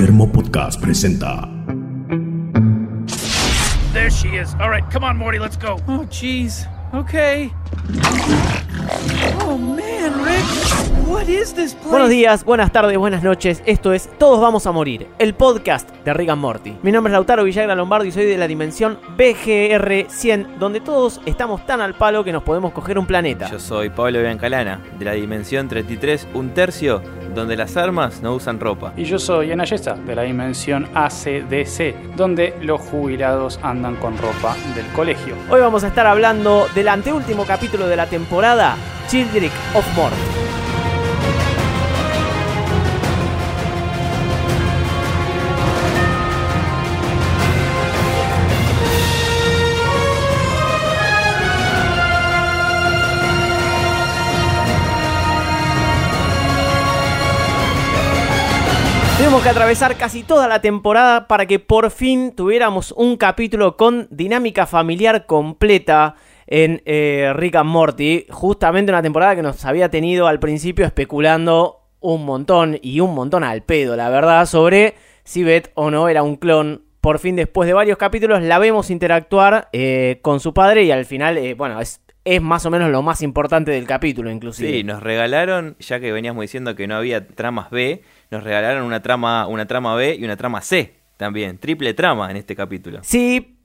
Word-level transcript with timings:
Termo 0.00 0.32
Podcast 0.32 0.80
presenta 0.80 1.46
There 3.92 4.10
she 4.10 4.28
is. 4.28 4.54
All 4.54 4.70
right, 4.70 4.82
come 4.90 5.04
on, 5.04 5.18
Morty, 5.18 5.38
let's 5.38 5.58
go. 5.58 5.76
Oh, 5.88 6.06
jeez. 6.08 6.66
Okay. 6.94 7.52
Oh, 9.44 9.58
man, 9.58 10.24
Rick. 10.24 10.42
What 11.06 11.28
is 11.28 11.52
this 11.52 11.74
place? 11.74 11.90
Buenos 11.90 12.08
días, 12.08 12.44
buenas 12.44 12.72
tardes, 12.72 12.96
buenas 12.96 13.22
noches. 13.22 13.62
Esto 13.66 13.92
es 13.92 14.08
Todos 14.16 14.40
Vamos 14.40 14.66
a 14.66 14.72
Morir, 14.72 15.06
el 15.18 15.34
podcast 15.34 15.90
de 16.04 16.14
Rick 16.14 16.30
and 16.30 16.40
Morty. 16.40 16.78
Mi 16.82 16.92
nombre 16.92 17.10
es 17.10 17.12
Lautaro 17.12 17.44
Villagra 17.44 17.74
Lombardo 17.74 18.06
y 18.06 18.12
soy 18.12 18.24
de 18.24 18.38
la 18.38 18.46
dimensión 18.46 18.98
BGR 19.18 20.06
100, 20.08 20.58
donde 20.58 20.80
todos 20.80 21.20
estamos 21.26 21.66
tan 21.66 21.80
al 21.80 21.94
palo 21.94 22.24
que 22.24 22.32
nos 22.32 22.42
podemos 22.42 22.72
coger 22.72 22.98
un 22.98 23.06
planeta. 23.06 23.50
Yo 23.50 23.58
soy 23.58 23.90
Pablo 23.90 24.20
Biancalana, 24.20 24.80
de 24.98 25.04
la 25.04 25.12
dimensión 25.12 25.68
33, 25.68 26.28
un 26.32 26.54
tercio, 26.54 27.02
donde 27.34 27.56
las 27.56 27.76
armas 27.76 28.22
no 28.22 28.34
usan 28.34 28.60
ropa. 28.60 28.92
Y 28.96 29.04
yo 29.04 29.18
soy 29.18 29.52
Ana 29.52 29.64
Yesa, 29.64 29.94
de 29.94 30.14
la 30.14 30.22
dimensión 30.22 30.88
ACDC, 30.94 32.14
donde 32.16 32.54
los 32.62 32.80
jubilados 32.80 33.58
andan 33.62 33.96
con 33.96 34.16
ropa 34.18 34.56
del 34.74 34.86
colegio. 34.88 35.34
Hoy 35.48 35.60
vamos 35.60 35.84
a 35.84 35.88
estar 35.88 36.06
hablando 36.06 36.66
del 36.74 36.88
anteúltimo 36.88 37.44
capítulo 37.44 37.86
de 37.86 37.96
la 37.96 38.06
temporada, 38.06 38.76
Children 39.08 39.50
of 39.74 39.96
Morty. 39.96 40.49
Que 59.42 59.48
atravesar 59.48 59.96
casi 59.96 60.22
toda 60.22 60.48
la 60.48 60.60
temporada 60.60 61.26
para 61.26 61.46
que 61.46 61.58
por 61.58 61.90
fin 61.90 62.32
tuviéramos 62.36 62.92
un 62.92 63.16
capítulo 63.16 63.78
con 63.78 64.06
dinámica 64.10 64.66
familiar 64.66 65.24
completa 65.24 66.14
en 66.46 66.82
eh, 66.84 67.32
Rick 67.34 67.56
and 67.56 67.70
Morty. 67.70 68.26
Justamente 68.28 68.92
una 68.92 69.00
temporada 69.00 69.34
que 69.34 69.40
nos 69.40 69.64
había 69.64 69.88
tenido 69.88 70.26
al 70.26 70.40
principio 70.40 70.84
especulando 70.84 71.88
un 72.00 72.26
montón 72.26 72.78
y 72.82 73.00
un 73.00 73.14
montón 73.14 73.42
al 73.42 73.62
pedo, 73.62 73.96
la 73.96 74.10
verdad, 74.10 74.44
sobre 74.44 74.94
si 75.24 75.42
Beth 75.42 75.70
o 75.74 75.90
no 75.90 76.10
era 76.10 76.22
un 76.22 76.36
clon. 76.36 76.84
Por 77.00 77.18
fin, 77.18 77.34
después 77.34 77.66
de 77.66 77.72
varios 77.72 77.96
capítulos, 77.96 78.42
la 78.42 78.58
vemos 78.58 78.90
interactuar 78.90 79.70
eh, 79.72 80.18
con 80.20 80.40
su 80.40 80.52
padre 80.52 80.84
y 80.84 80.90
al 80.90 81.06
final, 81.06 81.38
eh, 81.38 81.54
bueno, 81.54 81.80
es, 81.80 82.02
es 82.24 82.42
más 82.42 82.66
o 82.66 82.70
menos 82.70 82.90
lo 82.90 83.00
más 83.00 83.22
importante 83.22 83.70
del 83.70 83.86
capítulo, 83.86 84.30
inclusive. 84.30 84.70
Sí, 84.70 84.84
nos 84.84 85.02
regalaron, 85.02 85.76
ya 85.80 85.98
que 85.98 86.12
veníamos 86.12 86.42
diciendo 86.42 86.76
que 86.76 86.86
no 86.86 86.96
había 86.96 87.26
tramas 87.26 87.70
B, 87.70 88.02
nos 88.30 88.42
regalaron 88.44 88.84
una 88.84 89.00
trama, 89.02 89.46
una 89.46 89.66
trama 89.66 89.94
B 89.94 90.16
y 90.18 90.24
una 90.24 90.36
trama 90.36 90.60
C 90.60 90.94
también. 91.16 91.58
Triple 91.58 91.94
trama 91.94 92.30
en 92.30 92.36
este 92.36 92.54
capítulo. 92.56 93.00
Sí, 93.02 93.56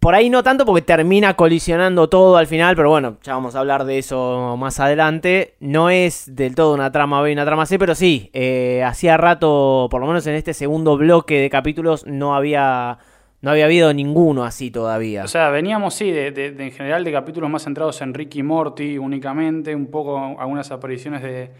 por 0.00 0.14
ahí 0.16 0.30
no 0.30 0.42
tanto 0.42 0.64
porque 0.66 0.82
termina 0.82 1.34
colisionando 1.34 2.08
todo 2.08 2.36
al 2.36 2.48
final, 2.48 2.74
pero 2.74 2.90
bueno, 2.90 3.18
ya 3.22 3.34
vamos 3.34 3.54
a 3.54 3.60
hablar 3.60 3.84
de 3.84 3.98
eso 3.98 4.56
más 4.58 4.80
adelante. 4.80 5.54
No 5.60 5.90
es 5.90 6.34
del 6.34 6.54
todo 6.56 6.74
una 6.74 6.90
trama 6.90 7.22
B 7.22 7.30
y 7.30 7.34
una 7.34 7.44
trama 7.44 7.64
C, 7.66 7.78
pero 7.78 7.94
sí, 7.94 8.30
eh, 8.32 8.82
hacía 8.84 9.16
rato, 9.16 9.86
por 9.90 10.00
lo 10.00 10.06
menos 10.08 10.26
en 10.26 10.34
este 10.34 10.54
segundo 10.54 10.96
bloque 10.96 11.38
de 11.40 11.50
capítulos, 11.50 12.04
no 12.04 12.34
había, 12.34 12.98
no 13.42 13.50
había 13.52 13.66
habido 13.66 13.94
ninguno 13.94 14.42
así 14.42 14.72
todavía. 14.72 15.22
O 15.22 15.28
sea, 15.28 15.50
veníamos, 15.50 15.94
sí, 15.94 16.10
de, 16.10 16.32
de- 16.32 16.50
de- 16.50 16.64
en 16.64 16.72
general 16.72 17.04
de 17.04 17.12
capítulos 17.12 17.48
más 17.48 17.62
centrados 17.62 18.00
en 18.02 18.12
Ricky 18.12 18.42
Morty 18.42 18.98
únicamente, 18.98 19.72
un 19.76 19.86
poco 19.86 20.18
algunas 20.40 20.72
apariciones 20.72 21.22
de, 21.22 21.50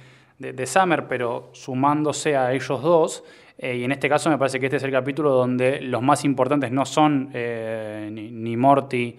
de, 0.52 0.66
Summer, 0.66 1.06
pero 1.08 1.48
sumándose 1.52 2.36
a 2.36 2.52
ellos 2.52 2.82
dos. 2.82 3.24
Eh, 3.56 3.76
y 3.76 3.84
en 3.84 3.92
este 3.92 4.08
caso 4.08 4.28
me 4.30 4.36
parece 4.38 4.58
que 4.58 4.66
este 4.66 4.76
es 4.78 4.82
el 4.82 4.90
capítulo 4.90 5.30
donde 5.30 5.80
los 5.80 6.02
más 6.02 6.24
importantes 6.24 6.72
no 6.72 6.84
son 6.84 7.30
eh, 7.32 8.08
ni, 8.10 8.56
Morty 8.56 9.16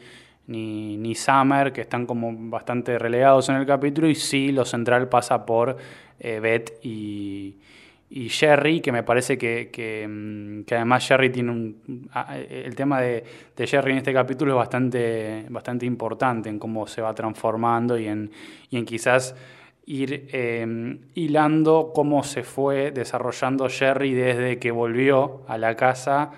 ni, 0.47 0.97
ni 0.97 1.15
Summer, 1.15 1.71
que 1.71 1.81
están 1.81 2.05
como 2.05 2.31
bastante 2.49 2.99
relegados 2.99 3.47
en 3.49 3.55
el 3.55 3.65
capítulo, 3.65 4.07
y 4.09 4.15
sí 4.15 4.51
lo 4.51 4.65
central 4.65 5.07
pasa 5.09 5.45
por 5.45 5.77
eh, 6.19 6.39
Beth 6.41 6.79
y, 6.83 7.55
y 8.09 8.29
Jerry, 8.29 8.81
que 8.81 8.91
me 8.91 9.03
parece 9.03 9.37
que, 9.37 9.69
que, 9.71 10.05
mm, 10.07 10.63
además 10.71 11.07
Jerry 11.07 11.29
tiene 11.31 11.51
un... 11.51 12.09
a- 12.13 12.37
El 12.37 12.75
tema 12.75 13.01
de, 13.01 13.23
de 13.55 13.67
Jerry 13.67 13.93
en 13.93 13.97
este 13.99 14.13
capítulo 14.13 14.51
es 14.51 14.57
bastante, 14.57 15.45
bastante 15.49 15.85
importante 15.85 16.49
en 16.49 16.59
cómo 16.59 16.85
se 16.87 17.01
va 17.01 17.13
transformando 17.15 17.97
y 17.97 18.07
en, 18.07 18.29
y 18.69 18.77
en 18.77 18.85
quizás 18.85 19.33
ir 19.85 20.27
eh, 20.31 20.97
hilando 21.13 21.91
cómo 21.93 22.23
se 22.23 22.43
fue 22.43 22.91
desarrollando 22.91 23.69
Jerry 23.69 24.13
desde 24.13 24.59
que 24.59 24.71
volvió 24.71 25.41
a 25.47 25.57
la 25.57 25.75
casa 25.75 26.31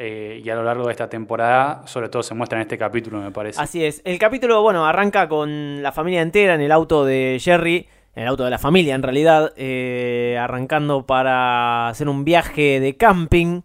eh, 0.00 0.40
y 0.44 0.48
a 0.48 0.54
lo 0.54 0.62
largo 0.62 0.86
de 0.86 0.92
esta 0.92 1.08
temporada, 1.08 1.82
sobre 1.86 2.08
todo 2.08 2.22
se 2.22 2.32
muestra 2.32 2.58
en 2.58 2.62
este 2.62 2.78
capítulo, 2.78 3.20
me 3.20 3.32
parece. 3.32 3.60
Así 3.60 3.84
es. 3.84 4.00
El 4.04 4.18
capítulo, 4.18 4.62
bueno, 4.62 4.86
arranca 4.86 5.28
con 5.28 5.82
la 5.82 5.90
familia 5.90 6.22
entera 6.22 6.54
en 6.54 6.60
el 6.60 6.70
auto 6.70 7.04
de 7.04 7.38
Jerry, 7.40 7.88
en 8.14 8.22
el 8.22 8.28
auto 8.28 8.44
de 8.44 8.50
la 8.50 8.58
familia 8.58 8.94
en 8.94 9.02
realidad, 9.02 9.52
eh, 9.56 10.38
arrancando 10.40 11.04
para 11.04 11.88
hacer 11.88 12.08
un 12.08 12.24
viaje 12.24 12.78
de 12.78 12.96
camping, 12.96 13.62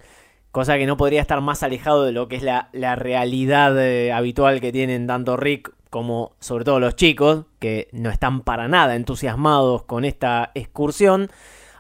cosa 0.52 0.78
que 0.78 0.88
no 0.88 0.98
podría 0.98 1.22
estar 1.22 1.40
más 1.42 1.62
alejado 1.62 2.04
de 2.04 2.14
lo 2.14 2.28
que 2.28 2.38
es 2.38 2.44
la, 2.44 2.70
la 2.72 2.96
realidad 2.96 3.80
eh, 3.80 4.12
habitual 4.12 4.60
que 4.60 4.72
tienen 4.72 5.06
tanto 5.06 5.38
Rick 5.38 5.72
como 5.94 6.36
sobre 6.40 6.66
todo 6.66 6.80
los 6.80 6.96
chicos, 6.96 7.46
que 7.60 7.88
no 7.92 8.10
están 8.10 8.42
para 8.42 8.68
nada 8.68 8.96
entusiasmados 8.96 9.84
con 9.84 10.06
esta 10.06 10.50
excursión. 10.56 11.30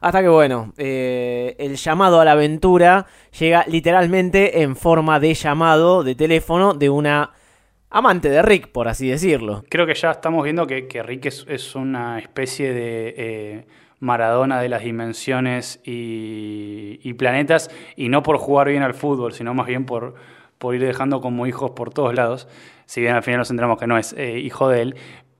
Hasta 0.02 0.22
que, 0.22 0.28
bueno, 0.28 0.72
eh, 0.78 1.56
el 1.58 1.78
llamado 1.78 2.22
a 2.22 2.26
la 2.26 2.34
aventura 2.34 3.08
llega 3.40 3.66
literalmente 3.68 4.62
en 4.62 4.76
forma 4.76 5.20
de 5.20 5.34
llamado 5.34 6.04
de 6.04 6.14
teléfono 6.14 6.76
de 6.76 6.92
una 6.92 7.32
amante 7.90 8.30
de 8.30 8.44
Rick, 8.44 8.68
por 8.68 8.88
así 8.88 9.10
decirlo. 9.10 9.64
Creo 9.68 9.88
que 9.88 9.96
ya 9.96 10.12
estamos 10.12 10.44
viendo 10.44 10.68
que, 10.68 10.88
que 10.88 11.02
Rick 11.02 11.26
es, 11.26 11.46
es 11.50 11.74
una 11.74 12.20
especie 12.20 12.72
de 12.72 13.16
eh, 13.18 13.68
Maradona 14.00 14.62
de 14.62 14.70
las 14.70 14.84
dimensiones 14.84 15.82
y, 15.84 17.00
y 17.02 17.14
planetas, 17.16 17.72
y 17.96 18.10
no 18.10 18.22
por 18.22 18.38
jugar 18.38 18.68
bien 18.68 18.84
al 18.84 18.94
fútbol, 18.94 19.34
sino 19.34 19.56
más 19.56 19.66
bien 19.66 19.88
por, 19.88 20.14
por 20.58 20.76
ir 20.76 20.84
dejando 20.86 21.22
como 21.22 21.46
hijos 21.48 21.72
por 21.72 21.94
todos 21.94 22.14
lados. 22.16 22.48
Si 22.86 23.02
bien 23.02 23.16
al 23.16 23.24
final 23.24 23.40
nos 23.40 23.48
centramos 23.48 23.78
que 23.78 23.88
no 23.88 23.98
es 23.98 24.14
eh, 24.18 24.40
hijo 24.40 24.70
de 24.70 24.82
él, 24.82 24.96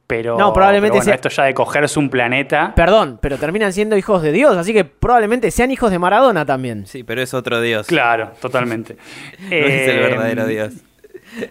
pero, 0.08 0.38
No, 0.38 0.52
probablemente 0.54 0.92
pero 0.94 1.00
bueno, 1.00 1.06
sea- 1.06 1.16
esto 1.16 1.30
ya 1.30 1.44
de 1.46 1.54
cogerse 1.54 1.98
un 2.00 2.10
planeta. 2.10 2.74
Perdón, 2.76 3.20
pero 3.22 3.38
terminan 3.38 3.72
siendo 3.74 3.98
hijos 3.98 4.22
de 4.22 4.32
Dios, 4.32 4.56
así 4.58 4.74
que 4.74 4.84
probablemente 4.86 5.50
sean 5.50 5.72
hijos 5.72 5.92
de 5.92 5.98
Maradona 6.00 6.46
también. 6.46 6.86
Sí, 6.86 7.04
pero 7.04 7.22
es 7.22 7.34
otro 7.34 7.62
dios. 7.62 7.88
Claro, 7.88 8.32
totalmente. 8.42 8.98
No 9.40 9.46
es 9.56 9.88
el 9.90 9.96
Eh, 9.98 10.00
verdadero 10.02 10.46
dios. 10.46 10.74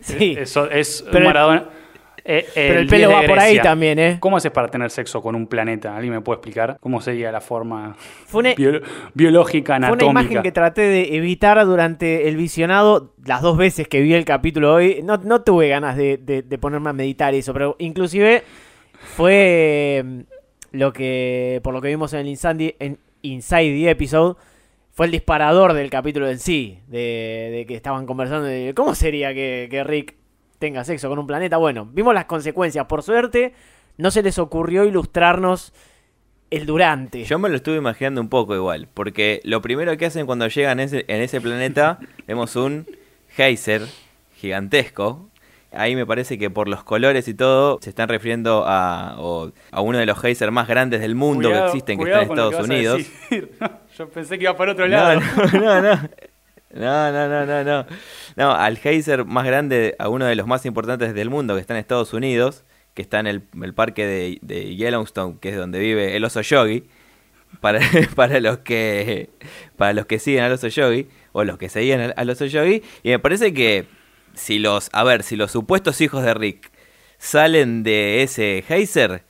Sí. 0.03 0.37
Eso 0.39 0.71
es 0.71 1.03
Pero 1.07 1.19
el- 1.19 1.25
Maradona. 1.25 1.65
Eh, 2.25 2.47
pero 2.55 2.81
el 2.81 2.89
10 2.89 2.91
pelo 3.03 3.13
va 3.15 3.23
por 3.27 3.39
ahí 3.39 3.59
también, 3.61 3.99
¿eh? 3.99 4.17
¿Cómo 4.21 4.37
haces 4.37 4.51
para 4.53 4.69
tener 4.69 4.91
sexo 4.91 5.21
con 5.21 5.35
un 5.35 5.47
planeta? 5.47 5.97
¿Alguien 5.97 6.15
me 6.15 6.21
puede 6.21 6.37
explicar? 6.37 6.77
¿Cómo 6.81 7.01
sería 7.01 7.33
la 7.33 7.41
forma 7.41 7.97
Fue 8.27 8.41
una- 8.41 8.55
bio- 8.55 8.81
biológica, 9.15 9.73
Fue 9.75 9.79
una 9.79 9.87
anatómica? 9.89 10.21
imagen 10.23 10.43
que 10.43 10.53
traté 10.53 10.83
de 10.83 11.17
evitar 11.17 11.65
durante 11.67 12.29
el 12.29 12.37
visionado 12.37 13.15
las 13.25 13.43
dos 13.43 13.57
veces 13.57 13.89
que 13.89 14.01
vi 14.01 14.15
el 14.15 14.25
capítulo 14.25 14.75
hoy. 14.75 15.01
No, 15.03 15.17
no 15.19 15.43
tuve 15.43 15.69
ganas 15.69 15.97
de, 15.97 16.17
de- 16.19 16.43
de 16.43 16.59
ponerme 16.59 16.91
a 16.91 16.93
meditar 16.93 17.35
eso, 17.35 17.53
pero 17.53 17.77
inclusive 17.79 18.43
fue 19.17 20.03
mm, 20.05 20.21
lo 20.73 20.93
que, 20.93 21.61
por 21.63 21.75
lo 21.75 21.81
que 21.81 21.89
vimos 21.89 22.13
en 22.13 22.21
el 22.27 22.39
en, 22.79 22.99
Inside 23.23 23.73
the 23.85 23.91
Episode, 23.91 24.37
fue 24.91 25.07
el 25.07 25.13
disparador 25.13 25.73
del 25.75 25.91
capítulo 25.91 26.29
en 26.29 26.39
sí, 26.39 26.79
de, 26.89 27.49
de 27.53 27.65
que 27.67 27.75
estaban 27.75 28.05
conversando 28.07 28.45
de 28.47 28.73
cómo 28.75 28.95
sería 28.95 29.33
que, 29.33 29.69
que 29.71 29.85
Rick 29.85 30.15
tenga 30.63 30.85
sexo 30.85 31.09
con 31.09 31.19
un 31.19 31.27
planeta. 31.27 31.57
Bueno, 31.57 31.89
vimos 31.93 32.15
las 32.15 32.27
consecuencias. 32.27 32.87
Por 32.87 33.03
suerte, 33.03 33.53
no 33.99 34.13
se 34.13 34.23
les 34.23 34.39
ocurrió 34.39 34.85
ilustrarnos 34.85 35.73
el 36.51 36.67
durante. 36.67 37.25
Yo 37.25 37.41
me 37.41 37.49
lo 37.49 37.57
estuve 37.57 37.79
imaginando 37.79 38.21
un 38.21 38.29
poco 38.29 38.55
igual, 38.55 38.87
porque 38.95 39.41
lo 39.43 39.61
primero 39.61 39.97
que 39.97 40.07
hacen 40.07 40.25
cuando 40.25 40.47
llegan 40.47 40.79
en 40.79 40.85
ese, 40.87 41.05
en 41.09 41.21
ese 41.21 41.41
planeta, 41.41 41.99
vemos 42.29 42.55
un 42.55 42.87
geyser 43.31 43.83
gigantesco. 44.37 45.29
Ahí 45.75 45.97
me 45.97 46.05
parece 46.07 46.39
que 46.39 46.49
por 46.51 46.69
los 46.69 46.85
colores 46.85 47.27
y 47.29 47.35
todo 47.35 47.79
se 47.81 47.89
están 47.91 48.09
refiriendo 48.09 48.65
a, 48.67 49.17
o- 49.19 49.51
a 49.73 49.81
uno 49.81 49.97
de 49.99 50.05
los 50.07 50.21
geysers 50.21 50.53
más 50.53 50.69
grandes 50.69 51.01
del 51.01 51.15
mundo 51.15 51.49
Cuidado- 51.49 51.65
que 51.73 51.79
existen, 51.79 51.99
que 51.99 52.05
está 52.05 52.23
en 52.23 52.29
Estados 52.31 52.61
Unidos. 52.69 53.03
Yo 53.99 54.09
pensé 54.11 54.37
que 54.39 54.45
iba 54.45 54.55
por 54.57 54.69
otro 54.69 54.87
No, 54.87 54.91
lado. 54.97 55.21
no, 55.21 55.61
no, 55.61 55.81
no. 55.83 55.95
No, 55.97 56.09
no, 56.73 57.29
no, 57.29 57.47
no, 57.47 57.65
no. 57.65 57.87
No, 58.37 58.53
al 58.53 58.79
geyser 58.79 59.25
más 59.25 59.45
grande, 59.45 59.95
a 59.99 60.09
uno 60.09 60.27
de 60.27 60.35
los 60.35 60.47
más 60.47 60.65
importantes 60.67 61.15
del 61.15 61.31
mundo, 61.31 61.55
que 61.55 61.61
está 61.61 61.75
en 61.75 61.81
Estados 61.81 62.13
Unidos, 62.13 62.65
que 62.95 63.03
está 63.03 63.21
en 63.21 63.27
el, 63.27 63.43
el 63.63 63.75
parque 63.75 64.07
de, 64.07 64.39
de 64.43 64.77
Yellowstone, 64.77 65.39
que 65.41 65.51
es 65.51 65.57
donde 65.57 65.79
vive 65.79 66.17
el 66.17 66.25
oso 66.25 66.41
yogi. 66.41 66.85
Para, 67.61 67.81
para 68.17 68.41
los 68.41 68.59
que 68.59 69.29
para 69.77 69.93
los 69.93 70.07
que 70.07 70.19
siguen 70.19 70.43
al 70.45 70.53
oso 70.53 70.69
yogi, 70.69 71.09
o 71.33 71.45
los 71.45 71.59
que 71.59 71.69
seguían 71.69 72.15
al 72.17 72.31
oso 72.31 72.47
yogi. 72.47 72.83
Y 73.03 73.11
me 73.11 73.19
parece 73.19 73.53
que 73.53 73.87
si 74.35 74.59
los, 74.59 74.89
a 74.93 75.05
ver, 75.05 75.23
si 75.23 75.37
los 75.37 75.51
supuestos 75.51 76.01
hijos 76.01 76.23
de 76.25 76.35
Rick 76.35 76.71
salen 77.19 77.83
de 77.83 78.23
ese 78.23 78.65
geyser, 78.67 79.25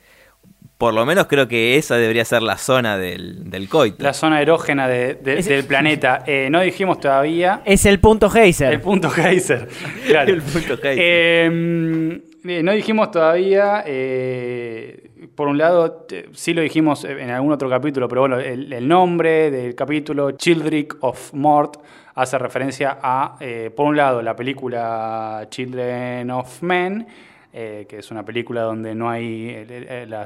por 0.83 0.93
lo 0.93 1.05
menos 1.05 1.27
creo 1.27 1.47
que 1.47 1.77
esa 1.77 1.95
debería 1.95 2.25
ser 2.25 2.41
la 2.41 2.57
zona 2.57 2.97
del, 2.97 3.49
del 3.49 3.69
coito. 3.69 4.03
La 4.03 4.11
zona 4.11 4.41
erógena 4.41 4.85
de- 4.89 5.15
del 5.15 5.63
planeta. 5.63 6.25
Eh, 6.27 6.49
no 6.51 6.59
dijimos 6.59 6.99
todavía 6.99 7.61
Es 7.63 7.85
el 7.85 8.01
punto 8.01 8.29
Heiser. 8.29 8.73
el 8.73 8.81
punto 8.81 9.09
geyser. 9.09 9.69
Claro. 10.07 10.33
El 10.33 10.41
punto 10.41 10.75
geyser. 10.75 10.97
Eh, 10.99 12.19
no 12.63 12.71
dijimos 12.73 13.11
todavía, 13.11 13.85
eh, 13.87 15.09
por 15.35 15.47
un 15.47 15.57
lado, 15.57 16.05
sí 16.33 16.53
lo 16.53 16.61
dijimos 16.61 17.05
en 17.05 17.29
algún 17.29 17.53
otro 17.53 17.69
capítulo, 17.69 18.09
pero 18.09 18.19
bueno, 18.23 18.37
el, 18.39 18.73
el 18.73 18.85
nombre 18.85 19.49
del 19.51 19.73
capítulo, 19.75 20.31
Children 20.31 20.87
of 20.99 21.33
Mort, 21.33 21.77
hace 22.15 22.37
referencia 22.37 22.97
a, 23.01 23.37
eh, 23.39 23.71
por 23.73 23.85
un 23.85 23.95
lado, 23.95 24.21
la 24.21 24.35
película 24.35 25.47
Children 25.49 26.29
of 26.31 26.61
Men, 26.61 27.07
eh, 27.55 27.85
que 27.87 27.99
es 27.99 28.09
una 28.09 28.25
película 28.25 28.63
donde 28.63 28.95
no 28.95 29.11
hay, 29.11 29.67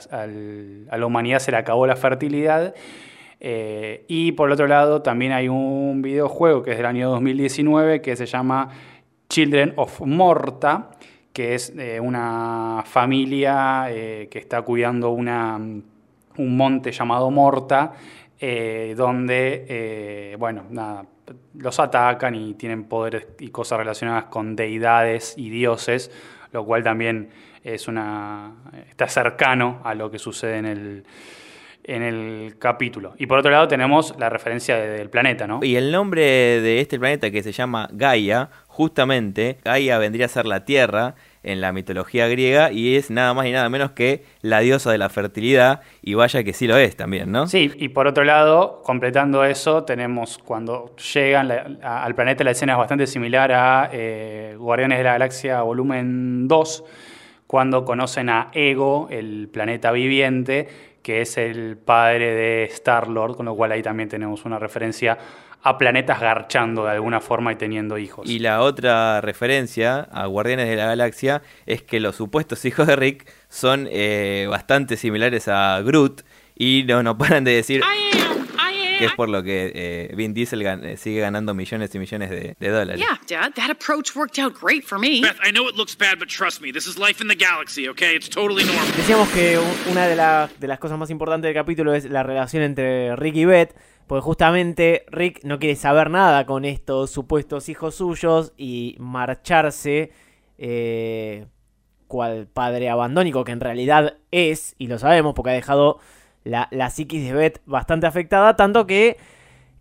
a 0.09 0.97
la 0.97 1.05
humanidad 1.05 1.39
se 1.39 1.51
le 1.51 1.57
acabó 1.57 1.85
la 1.85 1.97
fertilidad. 1.97 2.73
Eh, 3.41 4.05
y 4.07 4.31
por 4.31 4.49
otro 4.49 4.65
lado, 4.65 5.01
también 5.01 5.33
hay 5.33 5.49
un 5.49 6.01
videojuego 6.01 6.63
que 6.63 6.71
es 6.71 6.77
del 6.77 6.85
año 6.85 7.09
2019 7.09 8.01
que 8.01 8.15
se 8.15 8.25
llama 8.25 8.69
Children 9.27 9.73
of 9.75 9.99
Morta, 10.01 10.91
que 11.33 11.53
es 11.53 11.73
eh, 11.77 11.99
una 11.99 12.83
familia 12.85 13.87
que 13.89 14.39
está 14.39 14.61
cuidando 14.61 15.09
una, 15.09 15.57
un 15.57 16.57
monte 16.57 16.93
llamado 16.93 17.29
Morta, 17.29 17.91
donde, 18.95 20.35
bueno, 20.39 20.63
los 21.55 21.79
atacan 21.81 22.35
y 22.35 22.53
tienen 22.53 22.85
poderes 22.85 23.27
y 23.39 23.49
cosas 23.49 23.79
relacionadas 23.79 24.25
con 24.25 24.55
deidades 24.55 25.33
y 25.37 25.49
dioses, 25.49 26.09
lo 26.51 26.65
cual 26.65 26.83
también 26.83 27.29
es 27.63 27.87
una 27.87 28.53
está 28.89 29.07
cercano 29.07 29.81
a 29.83 29.93
lo 29.93 30.09
que 30.11 30.19
sucede 30.19 30.57
en 30.57 30.65
el 30.65 31.03
en 31.83 32.03
el 32.03 32.55
capítulo. 32.59 33.13
Y 33.17 33.27
por 33.27 33.39
otro 33.39 33.49
lado 33.49 33.69
tenemos 33.69 34.13
la 34.19 34.29
referencia 34.29 34.75
de- 34.75 34.89
del 34.89 35.09
planeta, 35.09 35.47
¿no? 35.47 35.61
Y 35.63 35.77
el 35.77 35.89
nombre 35.89 36.21
de 36.21 36.81
este 36.81 36.99
planeta 36.99 37.31
que 37.31 37.41
se 37.41 37.53
llama 37.53 37.87
Gaia, 37.93 38.49
justamente, 38.67 39.57
Gaia 39.63 39.97
vendría 39.97 40.25
a 40.25 40.29
ser 40.29 40.45
la 40.47 40.65
Tierra 40.65 41.15
en 41.43 41.61
la 41.61 41.71
mitología 41.71 42.27
griega 42.27 42.71
y 42.71 42.95
es 42.95 43.09
nada 43.09 43.33
más 43.33 43.45
y 43.45 43.51
nada 43.51 43.69
menos 43.69 43.91
que 43.91 44.23
la 44.41 44.59
diosa 44.59 44.91
de 44.91 44.97
la 44.97 45.09
fertilidad 45.09 45.81
y 46.01 46.13
vaya 46.13 46.43
que 46.43 46.53
sí 46.53 46.67
lo 46.67 46.77
es 46.77 46.95
también, 46.95 47.31
¿no? 47.31 47.47
Sí, 47.47 47.71
y 47.75 47.89
por 47.89 48.07
otro 48.07 48.23
lado, 48.23 48.81
completando 48.83 49.43
eso, 49.45 49.83
tenemos 49.83 50.37
cuando 50.37 50.95
llegan 51.13 51.79
al 51.81 52.15
planeta, 52.15 52.43
la 52.43 52.51
escena 52.51 52.73
es 52.73 52.79
bastante 52.79 53.07
similar 53.07 53.51
a 53.51 53.89
eh, 53.91 54.55
Guardianes 54.57 54.97
de 54.97 55.03
la 55.03 55.13
Galaxia 55.13 55.61
volumen 55.61 56.47
2, 56.47 56.83
cuando 57.47 57.85
conocen 57.85 58.29
a 58.29 58.49
Ego, 58.53 59.07
el 59.09 59.49
planeta 59.51 59.91
viviente, 59.91 60.67
que 61.01 61.21
es 61.21 61.37
el 61.37 61.77
padre 61.77 62.33
de 62.33 62.63
Star-Lord, 62.65 63.37
con 63.37 63.45
lo 63.45 63.55
cual 63.55 63.71
ahí 63.71 63.81
también 63.81 64.09
tenemos 64.09 64.43
una 64.43 64.59
referencia 64.59 65.17
a 65.63 65.77
planetas 65.77 66.19
garchando 66.19 66.85
de 66.85 66.91
alguna 66.91 67.19
forma 67.19 67.51
y 67.51 67.55
teniendo 67.55 67.97
hijos. 67.97 68.29
Y 68.29 68.39
la 68.39 68.61
otra 68.61 69.21
referencia 69.21 70.07
a 70.11 70.25
Guardianes 70.25 70.69
de 70.69 70.75
la 70.75 70.85
Galaxia 70.85 71.41
es 71.65 71.81
que 71.81 71.99
los 71.99 72.15
supuestos 72.15 72.63
hijos 72.65 72.87
de 72.87 72.95
Rick 72.95 73.31
son 73.49 73.87
eh, 73.91 74.47
bastante 74.49 74.97
similares 74.97 75.47
a 75.47 75.81
Groot 75.81 76.23
y 76.55 76.85
no, 76.87 77.03
no 77.03 77.17
paran 77.17 77.43
de 77.43 77.51
decir 77.51 77.81
que 78.97 79.05
es 79.05 79.13
por 79.13 79.29
lo 79.29 79.43
que 79.43 79.71
eh, 79.73 80.13
Vin 80.15 80.33
Diesel 80.33 80.61
gan- 80.63 80.83
eh, 80.85 80.97
sigue 80.97 81.19
ganando 81.21 81.53
millones 81.53 81.93
y 81.95 81.99
millones 81.99 82.29
de, 82.29 82.55
de 82.59 82.69
dólares. 82.69 82.99
Yeah, 82.99 83.19
Dad, 83.27 83.53
that 83.53 83.69
approach 83.69 84.15
worked 84.15 84.39
out 84.39 84.53
great 84.59 84.83
for 84.83 84.99
me. 84.99 85.21
Beth, 85.21 85.37
I 85.45 85.51
know 85.51 85.67
it 85.69 85.75
looks 85.75 85.97
bad, 85.97 86.19
but 86.19 86.27
trust 86.29 86.61
me, 86.61 86.71
this 86.71 86.87
is 86.87 86.97
life 86.97 87.21
in 87.21 87.27
the 87.27 87.35
galaxy, 87.35 87.87
okay? 87.89 88.15
It's 88.15 88.29
totally 88.29 88.63
normal. 88.65 88.85
Decíamos 88.95 89.29
que 89.29 89.59
una 89.91 90.07
de, 90.07 90.15
la- 90.15 90.49
de 90.59 90.67
las 90.67 90.79
cosas 90.79 90.97
más 90.97 91.09
importantes 91.09 91.47
del 91.49 91.55
capítulo 91.55 91.93
es 91.93 92.05
la 92.05 92.23
relación 92.23 92.63
entre 92.63 93.15
Rick 93.15 93.35
y 93.35 93.45
Beth, 93.45 93.75
porque 94.07 94.21
justamente 94.21 95.03
Rick 95.11 95.43
no 95.43 95.59
quiere 95.59 95.75
saber 95.75 96.09
nada 96.09 96.45
con 96.45 96.63
estos 96.65 97.11
supuestos 97.11 97.67
hijos 97.69 97.95
suyos 97.95 98.53
y 98.57 98.95
marcharse 98.99 100.11
eh, 100.57 101.45
cual 102.07 102.47
padre 102.47 102.89
abandónico 102.89 103.43
que 103.43 103.51
en 103.51 103.59
realidad 103.59 104.15
es, 104.31 104.75
y 104.77 104.87
lo 104.87 104.97
sabemos 104.97 105.33
porque 105.35 105.49
ha 105.51 105.53
dejado 105.53 105.99
la, 106.47 106.67
la 106.71 106.89
psiquis 106.89 107.23
de 107.23 107.33
Beth 107.33 107.61
bastante 107.65 108.07
afectada, 108.07 108.55
tanto 108.55 108.87
que 108.87 109.17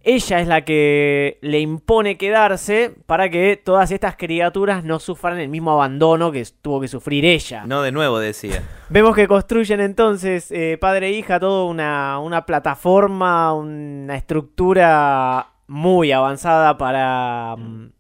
ella 0.09 0.41
es 0.41 0.47
la 0.47 0.65
que 0.65 1.37
le 1.41 1.59
impone 1.59 2.17
quedarse 2.17 2.95
para 3.07 3.29
que 3.29 3.57
todas 3.57 3.91
estas 3.91 4.15
criaturas 4.15 4.85
no 4.85 5.01
sufran 5.01 5.41
el 5.41 5.49
mismo 5.49 5.73
abandono 5.73 6.31
que 6.31 6.47
tuvo 6.63 6.81
que 6.81 6.87
sufrir 6.87 7.25
ella. 7.25 7.65
No 7.67 7.83
de 7.83 7.91
nuevo 7.91 8.21
decía. 8.21 8.63
Vemos 8.89 9.17
que 9.17 9.27
construyen 9.27 9.81
entonces 9.81 10.53
eh, 10.53 10.79
padre 10.81 11.09
e 11.09 11.11
hija 11.11 11.41
toda 11.41 11.65
una, 11.65 12.21
una 12.21 12.47
plataforma, 12.47 13.53
una 13.53 14.15
estructura 14.15 15.49
muy 15.67 16.13
avanzada 16.13 16.79
para, 16.79 17.57
mm, 17.57 17.91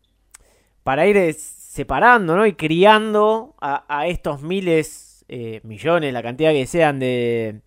para 0.84 1.08
ir 1.08 1.16
eh, 1.16 1.32
separando 1.32 2.36
¿no? 2.36 2.46
y 2.46 2.52
criando 2.52 3.56
a, 3.60 3.84
a 3.88 4.06
estos 4.06 4.42
miles, 4.42 5.24
eh, 5.28 5.60
millones, 5.64 6.12
la 6.12 6.22
cantidad 6.22 6.52
que 6.52 6.68
sean 6.68 7.00
de, 7.00 7.62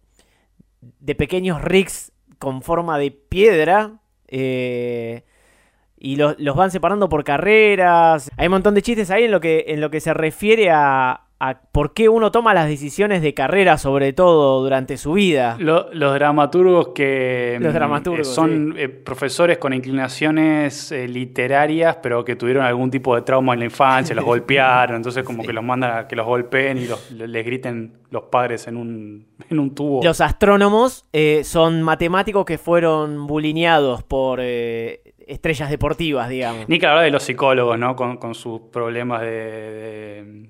de 0.81 1.15
pequeños 1.15 1.62
rigs 1.62 2.12
con 2.38 2.62
forma 2.62 2.98
de 2.98 3.12
piedra. 3.12 4.00
eh, 4.27 5.24
y 6.00 6.15
los, 6.15 6.39
los 6.39 6.55
van 6.55 6.71
separando 6.71 7.09
por 7.09 7.24
carreras. 7.24 8.31
Hay 8.38 8.48
un 8.48 8.51
montón 8.51 8.74
de 8.74 8.81
chistes 8.81 9.12
ahí 9.12 9.25
en 9.25 9.31
lo 9.31 9.41
que, 9.41 9.65
en 9.67 9.81
lo 9.81 9.91
que 9.91 10.00
se 10.00 10.13
refiere 10.13 10.69
a, 10.71 11.25
a 11.41 11.62
por 11.72 11.93
qué 11.93 12.10
uno 12.10 12.31
toma 12.31 12.53
las 12.53 12.67
decisiones 12.67 13.22
de 13.22 13.34
carrera, 13.34 13.77
sobre 13.77 14.12
todo 14.12 14.62
durante 14.62 14.98
su 14.98 15.13
vida. 15.13 15.55
Lo- 15.58 15.88
los 15.93 16.13
dramaturgos 16.13 16.89
que 16.89 17.58
Los 17.62 17.72
mm, 17.72 17.75
dramaturgos, 17.75 18.27
eh, 18.27 18.31
son 18.34 18.75
eh, 18.77 18.89
profesores 18.89 19.58
con 19.58 19.72
inclinaciones 19.74 20.91
eh, 20.91 21.08
literarias, 21.08 21.98
pero 22.03 22.25
que 22.25 22.36
tuvieron 22.36 22.65
algún 22.65 22.91
tipo 22.91 23.15
de 23.15 23.22
trauma 23.22 23.53
en 23.53 23.60
la 23.60 23.65
infancia, 23.65 24.13
los 24.15 24.25
golpearon, 24.34 24.98
entonces 24.98 25.24
como 25.24 25.43
que 25.43 25.53
los 25.53 25.63
mandan 25.63 25.98
a 25.98 26.08
que 26.08 26.15
los 26.17 26.25
golpeen 26.25 26.77
y 26.77 26.86
los- 26.88 27.10
le- 27.12 27.27
les 27.29 27.46
griten 27.46 27.93
los 28.12 28.24
padres 28.24 28.67
en 28.67 28.75
un, 28.75 29.27
en 29.50 29.60
un 29.60 29.74
tubo. 29.74 30.01
Los 30.03 30.19
astrónomos 30.19 31.05
eh, 31.13 31.43
son 31.46 31.84
matemáticos 31.84 32.43
que 32.43 32.58
fueron 32.58 33.27
bulineados 33.27 34.03
por 34.03 34.41
estrellas 34.41 35.69
deportivas, 35.69 36.27
digamos. 36.27 36.67
Ni 36.67 36.79
que 36.79 36.88
hablar 36.88 37.03
de 37.05 37.12
los 37.12 37.24
psicólogos, 37.24 37.77
¿no? 37.79 37.96
Con, 37.96 38.17
con 38.17 38.34
sus 38.36 38.60
problemas 38.72 39.22
de 39.22 40.50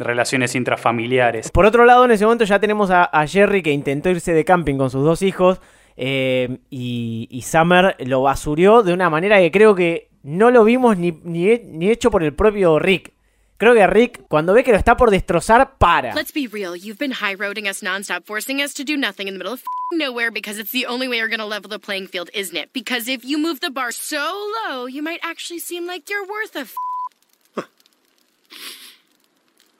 relaciones 0.00 0.54
intrafamiliares. 0.54 1.50
Por 1.50 1.66
otro 1.66 1.84
lado, 1.84 2.04
en 2.04 2.10
ese 2.10 2.24
momento 2.24 2.44
ya 2.44 2.58
tenemos 2.58 2.90
a, 2.90 3.04
a 3.04 3.26
Jerry 3.26 3.62
que 3.62 3.72
intentó 3.72 4.10
irse 4.10 4.32
de 4.32 4.44
camping 4.44 4.76
con 4.76 4.90
sus 4.90 5.04
dos 5.04 5.22
hijos 5.22 5.60
eh, 5.96 6.58
y, 6.70 7.28
y 7.30 7.42
Summer 7.42 7.96
lo 8.00 8.22
basurió 8.22 8.82
de 8.82 8.92
una 8.92 9.10
manera 9.10 9.38
que 9.38 9.50
creo 9.50 9.74
que 9.74 10.08
no 10.22 10.50
lo 10.50 10.64
vimos 10.64 10.96
ni, 10.98 11.12
ni, 11.12 11.58
ni 11.58 11.90
hecho 11.90 12.10
por 12.10 12.22
el 12.22 12.34
propio 12.34 12.78
Rick. 12.78 13.12
Creo 13.60 13.74
que 13.74 13.86
Rick, 13.86 14.22
cuando 14.26 14.54
ve 14.54 14.64
que 14.64 14.70
lo 14.70 14.78
está 14.78 14.96
por 14.96 15.10
destrozar, 15.10 15.76
para. 15.76 16.14
Let's 16.14 16.32
be 16.32 16.48
real. 16.50 16.74
You've 16.74 16.98
been 16.98 17.12
high 17.12 17.34
roading 17.34 17.68
us 17.68 17.82
nonstop, 17.82 18.24
forcing 18.24 18.62
us 18.62 18.72
to 18.72 18.84
do 18.84 18.96
nothing 18.96 19.28
in 19.28 19.34
the 19.34 19.38
middle 19.38 19.52
of 19.52 19.60
f***ing 19.60 19.98
nowhere 19.98 20.30
because 20.30 20.58
it's 20.58 20.72
the 20.72 20.86
only 20.86 21.08
way 21.08 21.18
you're 21.18 21.28
to 21.28 21.44
level 21.44 21.68
the 21.68 21.78
playing 21.78 22.06
field, 22.06 22.30
isn't 22.32 22.56
it? 22.56 22.72
Because 22.72 23.06
if 23.06 23.22
you 23.22 23.36
move 23.36 23.60
the 23.60 23.70
bar 23.70 23.92
so 23.92 24.32
low, 24.64 24.86
you 24.86 25.02
might 25.02 25.20
actually 25.22 25.58
seem 25.58 25.86
like 25.86 26.08
you're 26.08 26.24
worth 26.24 26.56
a 26.56 26.64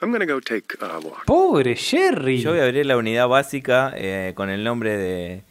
I'm 0.01 0.11
gonna 0.11 0.25
go 0.25 0.39
take 0.41 0.65
a 0.81 0.97
walk. 0.99 1.25
Pobre 1.25 1.75
Jerry. 1.75 2.39
Yo 2.41 2.51
voy 2.51 2.59
a 2.59 2.63
abrir 2.65 2.85
la 2.85 2.97
unidad 2.97 3.27
básica 3.27 3.93
eh, 3.95 4.33
con 4.35 4.49
el 4.49 4.63
nombre 4.63 4.97
de, 4.97 5.43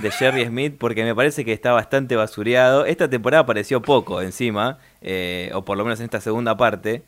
de 0.00 0.10
Jerry 0.10 0.44
Smith 0.46 0.74
porque 0.78 1.04
me 1.04 1.14
parece 1.14 1.44
que 1.44 1.52
está 1.52 1.72
bastante 1.72 2.14
basureado. 2.16 2.84
Esta 2.84 3.08
temporada 3.08 3.42
apareció 3.44 3.80
poco 3.82 4.20
encima, 4.20 4.78
eh, 5.00 5.50
o 5.54 5.64
por 5.64 5.78
lo 5.78 5.84
menos 5.84 6.00
en 6.00 6.04
esta 6.04 6.20
segunda 6.20 6.56
parte. 6.56 7.02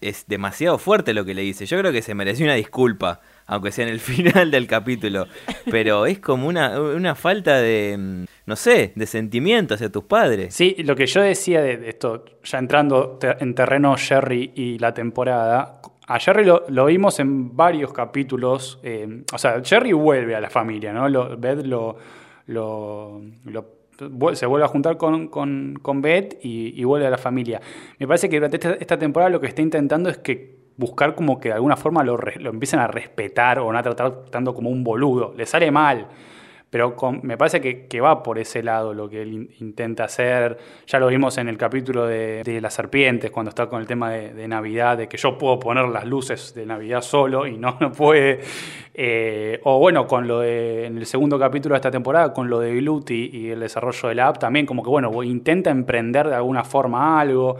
Es 0.00 0.26
demasiado 0.28 0.78
fuerte 0.78 1.12
lo 1.14 1.24
que 1.24 1.34
le 1.34 1.42
dice. 1.42 1.66
Yo 1.66 1.76
creo 1.78 1.90
que 1.90 2.00
se 2.02 2.14
mereció 2.14 2.44
una 2.46 2.54
disculpa, 2.54 3.20
aunque 3.46 3.72
sea 3.72 3.86
en 3.86 3.92
el 3.92 3.98
final 4.00 4.50
del 4.52 4.66
capítulo. 4.68 5.26
Pero 5.70 6.06
es 6.06 6.20
como 6.20 6.46
una, 6.46 6.80
una 6.80 7.16
falta 7.16 7.60
de, 7.60 7.96
mm, 7.98 8.24
no 8.46 8.54
sé, 8.56 8.92
de 8.94 9.06
sentimiento 9.06 9.74
hacia 9.74 9.90
tus 9.90 10.04
padres. 10.04 10.54
Sí, 10.54 10.76
lo 10.84 10.94
que 10.94 11.06
yo 11.06 11.22
decía 11.22 11.60
de, 11.60 11.76
de 11.76 11.88
esto, 11.88 12.24
ya 12.44 12.58
entrando 12.58 13.18
te- 13.20 13.36
en 13.42 13.54
terreno 13.56 13.96
Jerry 13.96 14.52
y 14.54 14.78
la 14.78 14.94
temporada, 14.94 15.80
a 16.14 16.18
Jerry 16.18 16.44
lo, 16.44 16.84
vimos 16.86 17.20
en 17.20 17.56
varios 17.56 17.92
capítulos, 17.92 18.80
eh, 18.82 19.22
o 19.32 19.38
sea, 19.38 19.62
Jerry 19.64 19.92
vuelve 19.92 20.34
a 20.34 20.40
la 20.40 20.50
familia, 20.50 20.92
¿no? 20.92 21.08
Lo, 21.08 21.36
Beth 21.36 21.64
lo, 21.64 21.96
lo- 22.46 23.20
se 24.32 24.46
vuelve 24.46 24.64
a 24.64 24.68
juntar 24.68 24.96
con, 24.96 25.28
con, 25.28 25.78
con 25.82 26.02
Beth 26.02 26.38
y, 26.42 26.80
y 26.80 26.84
vuelve 26.84 27.06
a 27.06 27.10
la 27.10 27.18
familia. 27.18 27.60
Me 27.98 28.06
parece 28.08 28.28
que 28.28 28.36
durante 28.36 28.56
esta, 28.80 28.98
temporada 28.98 29.30
lo 29.30 29.40
que 29.40 29.46
está 29.46 29.62
intentando 29.62 30.08
es 30.08 30.18
que 30.18 30.58
buscar 30.76 31.14
como 31.14 31.38
que 31.38 31.50
de 31.50 31.54
alguna 31.56 31.76
forma 31.76 32.02
lo, 32.02 32.16
lo 32.16 32.50
empiecen 32.50 32.80
a 32.80 32.86
respetar 32.86 33.58
o 33.58 33.70
no 33.70 33.78
a 33.78 33.82
tratar 33.82 34.24
tanto 34.30 34.54
como 34.54 34.70
un 34.70 34.82
boludo. 34.82 35.34
Le 35.36 35.44
sale 35.44 35.70
mal. 35.70 36.08
Pero 36.70 36.94
con- 36.94 37.20
me 37.24 37.36
parece 37.36 37.60
que, 37.60 38.00
va 38.00 38.22
por 38.22 38.38
ese 38.38 38.62
lado 38.62 38.94
lo 38.94 39.08
que 39.08 39.22
él 39.22 39.32
in- 39.32 39.50
intenta 39.58 40.04
hacer. 40.04 40.56
Ya 40.86 41.00
lo 41.00 41.08
vimos 41.08 41.36
en 41.38 41.48
el 41.48 41.58
capítulo 41.58 42.06
de, 42.06 42.58
las 42.62 42.74
serpientes, 42.74 43.32
cuando 43.32 43.48
está 43.50 43.66
con 43.66 43.80
el 43.80 43.88
tema 43.88 44.10
de, 44.10 44.46
Navidad, 44.46 44.96
de 44.96 45.08
que 45.08 45.16
yo 45.16 45.36
puedo 45.36 45.58
poner 45.58 45.88
las 45.88 46.06
luces 46.06 46.54
de 46.54 46.64
Navidad 46.66 47.02
solo 47.02 47.46
y 47.46 47.56
no, 47.56 47.76
no 47.80 47.90
puede. 47.90 48.40
Eh, 48.94 49.60
o 49.64 49.78
bueno, 49.80 50.06
con 50.06 50.28
lo 50.28 50.40
de, 50.40 50.86
en 50.86 50.96
el 50.98 51.06
segundo 51.06 51.38
capítulo 51.38 51.74
de 51.74 51.78
esta 51.78 51.90
temporada, 51.90 52.32
con 52.32 52.48
lo 52.48 52.60
de 52.60 52.74
Gluty 52.76 53.30
y 53.32 53.50
el 53.50 53.60
desarrollo 53.60 54.08
de 54.08 54.14
la 54.14 54.28
app, 54.28 54.38
también 54.38 54.64
como 54.64 54.82
que 54.82 54.90
bueno, 54.90 55.22
intenta 55.24 55.70
emprender 55.70 56.28
de 56.28 56.36
alguna 56.36 56.62
forma 56.62 57.20
algo. 57.20 57.56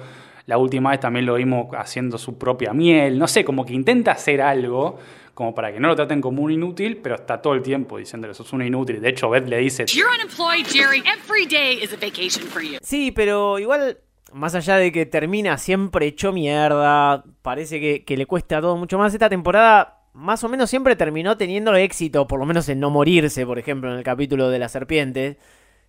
La 0.47 0.59
última 0.59 0.91
vez 0.91 1.01
también 1.01 1.27
lo 1.27 1.35
vimos 1.35 1.69
haciendo 1.77 2.19
su 2.19 2.37
propia 2.39 2.73
miel. 2.73 3.19
No 3.19 3.29
sé, 3.29 3.45
como 3.45 3.65
que 3.65 3.73
intenta 3.73 4.13
hacer 4.13 4.41
algo 4.41 4.99
como 5.41 5.55
para 5.55 5.73
que 5.73 5.81
no 5.81 5.89
lo 5.89 5.97
traten 5.97 6.21
como 6.21 6.43
un 6.43 6.53
inútil, 6.53 6.99
pero 6.99 7.15
está 7.15 7.41
todo 7.41 7.55
el 7.55 7.63
tiempo 7.63 7.97
diciéndole, 7.97 8.35
sos 8.35 8.53
un 8.53 8.61
inútil. 8.63 9.01
De 9.01 9.09
hecho, 9.09 9.31
Beth 9.31 9.49
le 9.49 9.57
dice, 9.57 9.87
You're 9.87 10.15
unemployed, 10.15 10.67
Jerry. 10.67 10.99
Every 10.99 11.47
day 11.47 11.83
is 11.83 11.95
a 11.95 11.97
vacation 11.97 12.47
for 12.47 12.61
you. 12.61 12.77
Sí, 12.83 13.11
pero 13.11 13.59
igual, 13.59 13.97
más 14.35 14.55
allá 14.55 14.77
de 14.77 14.93
que 14.93 15.07
termina 15.07 15.57
siempre 15.57 16.09
hecho 16.09 16.31
mierda, 16.31 17.25
parece 17.41 17.81
que, 17.81 18.05
que 18.05 18.19
le 18.19 18.27
cuesta 18.27 18.61
todo 18.61 18.77
mucho 18.77 18.99
más. 18.99 19.15
Esta 19.15 19.31
temporada, 19.31 20.03
más 20.13 20.45
o 20.45 20.51
menos, 20.51 20.69
siempre 20.69 20.95
terminó 20.95 21.39
teniendo 21.39 21.75
éxito, 21.75 22.27
por 22.27 22.39
lo 22.39 22.45
menos 22.45 22.69
en 22.69 22.79
no 22.79 22.91
morirse, 22.91 23.47
por 23.47 23.59
ejemplo, 23.59 23.91
en 23.91 23.97
el 23.97 24.05
capítulo 24.05 24.51
de 24.51 24.59
las 24.59 24.73
serpientes. 24.73 25.39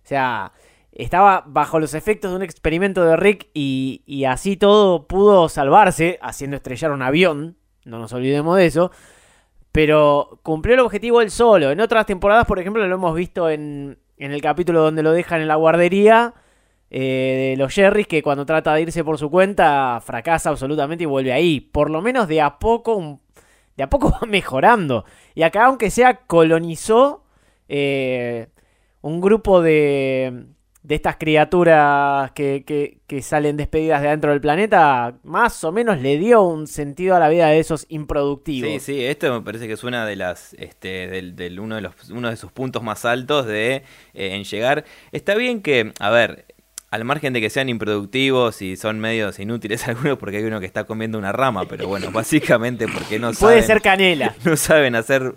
O 0.02 0.06
sea, 0.06 0.52
estaba 0.92 1.44
bajo 1.46 1.78
los 1.78 1.92
efectos 1.92 2.30
de 2.30 2.38
un 2.38 2.42
experimento 2.42 3.04
de 3.04 3.16
Rick 3.16 3.50
y, 3.52 4.02
y 4.06 4.24
así 4.24 4.56
todo 4.56 5.06
pudo 5.06 5.50
salvarse, 5.50 6.18
haciendo 6.22 6.56
estrellar 6.56 6.90
un 6.90 7.02
avión. 7.02 7.58
No 7.84 7.98
nos 7.98 8.14
olvidemos 8.14 8.56
de 8.56 8.64
eso. 8.64 8.92
Pero 9.72 10.38
cumplió 10.42 10.74
el 10.74 10.80
objetivo 10.80 11.20
él 11.22 11.30
solo. 11.30 11.70
En 11.70 11.80
otras 11.80 12.06
temporadas, 12.06 12.46
por 12.46 12.58
ejemplo, 12.58 12.86
lo 12.86 12.94
hemos 12.94 13.14
visto 13.14 13.48
en, 13.48 13.98
en 14.18 14.32
el 14.32 14.40
capítulo 14.40 14.82
donde 14.82 15.02
lo 15.02 15.12
dejan 15.12 15.40
en 15.40 15.48
la 15.48 15.56
guardería 15.56 16.34
eh, 16.94 17.52
de 17.52 17.56
los 17.56 17.72
Jerrys, 17.72 18.06
que 18.06 18.22
cuando 18.22 18.44
trata 18.44 18.74
de 18.74 18.82
irse 18.82 19.02
por 19.02 19.16
su 19.16 19.30
cuenta 19.30 19.98
fracasa 20.04 20.50
absolutamente 20.50 21.04
y 21.04 21.06
vuelve 21.06 21.32
ahí. 21.32 21.58
Por 21.60 21.88
lo 21.88 22.02
menos 22.02 22.28
de 22.28 22.42
a 22.42 22.58
poco, 22.58 23.20
de 23.76 23.82
a 23.82 23.88
poco 23.88 24.10
va 24.22 24.26
mejorando. 24.26 25.06
Y 25.34 25.42
acá, 25.42 25.64
aunque 25.64 25.90
sea, 25.90 26.18
colonizó 26.26 27.24
eh, 27.68 28.48
un 29.00 29.22
grupo 29.22 29.62
de, 29.62 30.44
de 30.82 30.96
estas 30.96 31.16
criaturas 31.16 32.32
que, 32.32 32.64
que- 32.66 32.98
que 33.06 33.22
salen 33.22 33.56
despedidas 33.56 34.02
de 34.02 34.08
adentro 34.08 34.30
del 34.32 34.40
planeta, 34.40 35.14
más 35.22 35.62
o 35.64 35.70
menos 35.70 36.00
le 36.00 36.18
dio 36.18 36.42
un 36.42 36.66
sentido 36.66 37.14
a 37.14 37.20
la 37.20 37.28
vida 37.28 37.46
de 37.48 37.58
esos 37.60 37.86
improductivos. 37.88 38.68
Sí, 38.70 38.80
sí, 38.80 39.04
esto 39.04 39.32
me 39.32 39.42
parece 39.44 39.66
que 39.68 39.74
es 39.74 39.84
una 39.84 40.04
de 40.06 40.16
las, 40.16 40.54
este, 40.54 41.06
del, 41.08 41.36
del- 41.36 41.60
uno 41.60 41.76
de 41.76 41.82
los, 41.82 41.94
uno 42.10 42.30
de 42.30 42.36
sus 42.36 42.50
puntos 42.50 42.82
más 42.82 43.04
altos 43.04 43.46
de 43.46 43.76
eh, 44.14 44.34
en 44.34 44.44
llegar. 44.44 44.84
Está 45.12 45.34
bien 45.36 45.62
que, 45.62 45.92
a 46.00 46.10
ver, 46.10 46.46
al 46.90 47.04
margen 47.04 47.32
de 47.32 47.40
que 47.40 47.48
sean 47.48 47.68
improductivos 47.68 48.60
y 48.60 48.76
son 48.76 48.98
medios 48.98 49.38
inútiles 49.38 49.86
algunos, 49.88 50.18
porque 50.18 50.38
hay 50.38 50.44
uno 50.44 50.58
que 50.58 50.66
está 50.66 50.84
comiendo 50.84 51.16
una 51.16 51.30
rama, 51.32 51.66
pero 51.68 51.86
bueno, 51.86 52.10
básicamente 52.12 52.86
porque 52.88 53.18
no 53.20 53.28
Puede 53.28 53.62
saben, 53.62 53.62
ser 53.64 53.80
canela. 53.82 54.34
no 54.44 54.56
saben 54.56 54.96
hacer, 54.96 55.34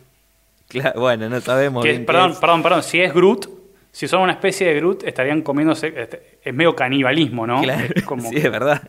bueno, 0.95 1.29
no 1.29 1.39
sabemos 1.41 1.83
que- 1.83 1.89
bien 1.91 2.01
qué 2.01 2.05
perdón, 2.07 2.31
es. 2.31 2.37
perdón, 2.37 2.63
perdón, 2.63 2.83
si 2.83 2.99
es 3.01 3.13
Groot, 3.13 3.47
si 3.95 4.07
son 4.09 4.21
una 4.23 4.33
especie 4.33 4.67
de 4.67 4.75
Groot, 4.75 5.03
estarían 5.03 5.41
comiéndose, 5.41 5.87
este, 5.95 6.39
es 6.43 6.53
medio 6.53 6.75
canibalismo, 6.75 7.47
¿no? 7.47 7.61
Claro, 7.61 7.87
Es 7.95 8.03
como 8.03 8.23
sí, 8.29 8.35
que- 8.35 8.41
es 8.47 8.51
verdad. 8.51 8.81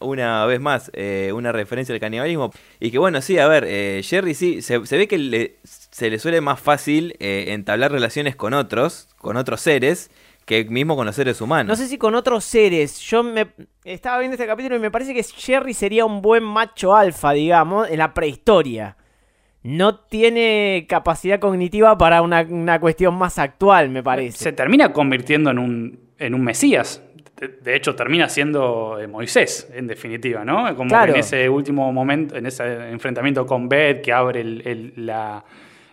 Una 0.00 0.44
vez 0.44 0.60
más, 0.60 0.90
eh, 0.92 1.30
una 1.32 1.52
referencia 1.52 1.94
al 1.94 2.00
canibalismo. 2.00 2.50
Y 2.80 2.90
que 2.90 2.98
bueno, 2.98 3.22
sí, 3.22 3.38
a 3.38 3.46
ver, 3.48 3.64
eh, 3.66 4.02
Jerry 4.04 4.34
sí, 4.34 4.60
se, 4.60 4.84
se 4.84 4.98
ve 4.98 5.06
que 5.08 5.16
le- 5.18 5.56
se 5.62 6.10
le 6.10 6.18
suele 6.18 6.40
más 6.40 6.58
fácil 6.60 7.14
eh, 7.20 7.46
entablar 7.48 7.92
relaciones 7.92 8.34
con 8.36 8.54
otros, 8.54 9.08
con 9.18 9.36
otros 9.36 9.60
seres, 9.60 10.10
que 10.44 10.64
mismo 10.64 10.94
con 10.96 11.06
los 11.06 11.14
seres 11.16 11.40
humanos. 11.40 11.68
No 11.68 11.76
sé 11.76 11.88
si 11.88 11.96
con 11.96 12.14
otros 12.16 12.44
seres. 12.44 12.98
Yo 13.00 13.22
me 13.22 13.46
estaba 13.84 14.18
viendo 14.18 14.34
este 14.34 14.46
capítulo 14.46 14.76
y 14.76 14.80
me 14.80 14.90
parece 14.90 15.14
que 15.14 15.22
Jerry 15.22 15.72
sería 15.72 16.04
un 16.04 16.20
buen 16.20 16.42
macho 16.42 16.94
alfa, 16.94 17.32
digamos, 17.32 17.88
en 17.88 17.98
la 17.98 18.12
prehistoria. 18.12 18.96
No 19.64 19.96
tiene 19.96 20.86
capacidad 20.88 21.40
cognitiva 21.40 21.96
para 21.98 22.20
una, 22.22 22.42
una 22.48 22.78
cuestión 22.78 23.14
más 23.16 23.38
actual, 23.38 23.88
me 23.88 24.02
parece. 24.02 24.36
se 24.38 24.52
termina 24.52 24.92
convirtiendo 24.92 25.50
en 25.50 25.58
un, 25.58 25.98
en 26.18 26.34
un 26.34 26.44
mesías. 26.44 27.02
De, 27.40 27.48
de 27.48 27.74
hecho, 27.74 27.96
termina 27.96 28.28
siendo 28.28 29.00
eh, 29.00 29.08
Moisés, 29.08 29.68
en 29.74 29.86
definitiva, 29.86 30.44
¿no? 30.44 30.76
Como 30.76 30.88
Claro. 30.90 31.14
en 31.14 31.20
ese 31.20 31.48
último 31.48 31.90
momento, 31.92 32.36
en 32.36 32.44
ese 32.46 32.90
enfrentamiento 32.90 33.46
con 33.46 33.68
Beth, 33.68 34.02
que 34.02 34.12
abre 34.12 34.42
el, 34.42 34.62
el- 34.66 34.92
la- 35.06 35.42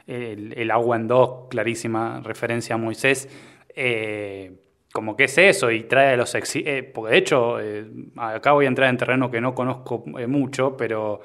el- 0.06 0.54
el 0.56 0.70
agua 0.70 0.98
en 0.98 1.08
dos, 1.08 1.48
clarísima 1.50 2.20
referencia 2.24 2.76
a 2.76 2.78
Moisés, 2.78 3.30
eh, 3.76 4.52
como 4.92 5.16
que 5.16 5.24
es 5.24 5.38
eso, 5.38 5.72
y 5.72 5.84
trae 5.84 6.14
a 6.14 6.18
los 6.18 6.36
exi 6.36 6.62
eh, 6.66 6.84
porque 6.84 7.14
de 7.14 7.18
hecho, 7.20 7.60
eh, 7.62 7.86
acá 8.18 8.52
voy 8.52 8.66
a 8.66 8.68
entrar 8.68 8.90
en 8.90 8.98
terreno 8.98 9.32
que 9.32 9.40
no 9.40 9.56
conozco 9.56 10.04
mucho, 10.28 10.76
pero 10.76 11.22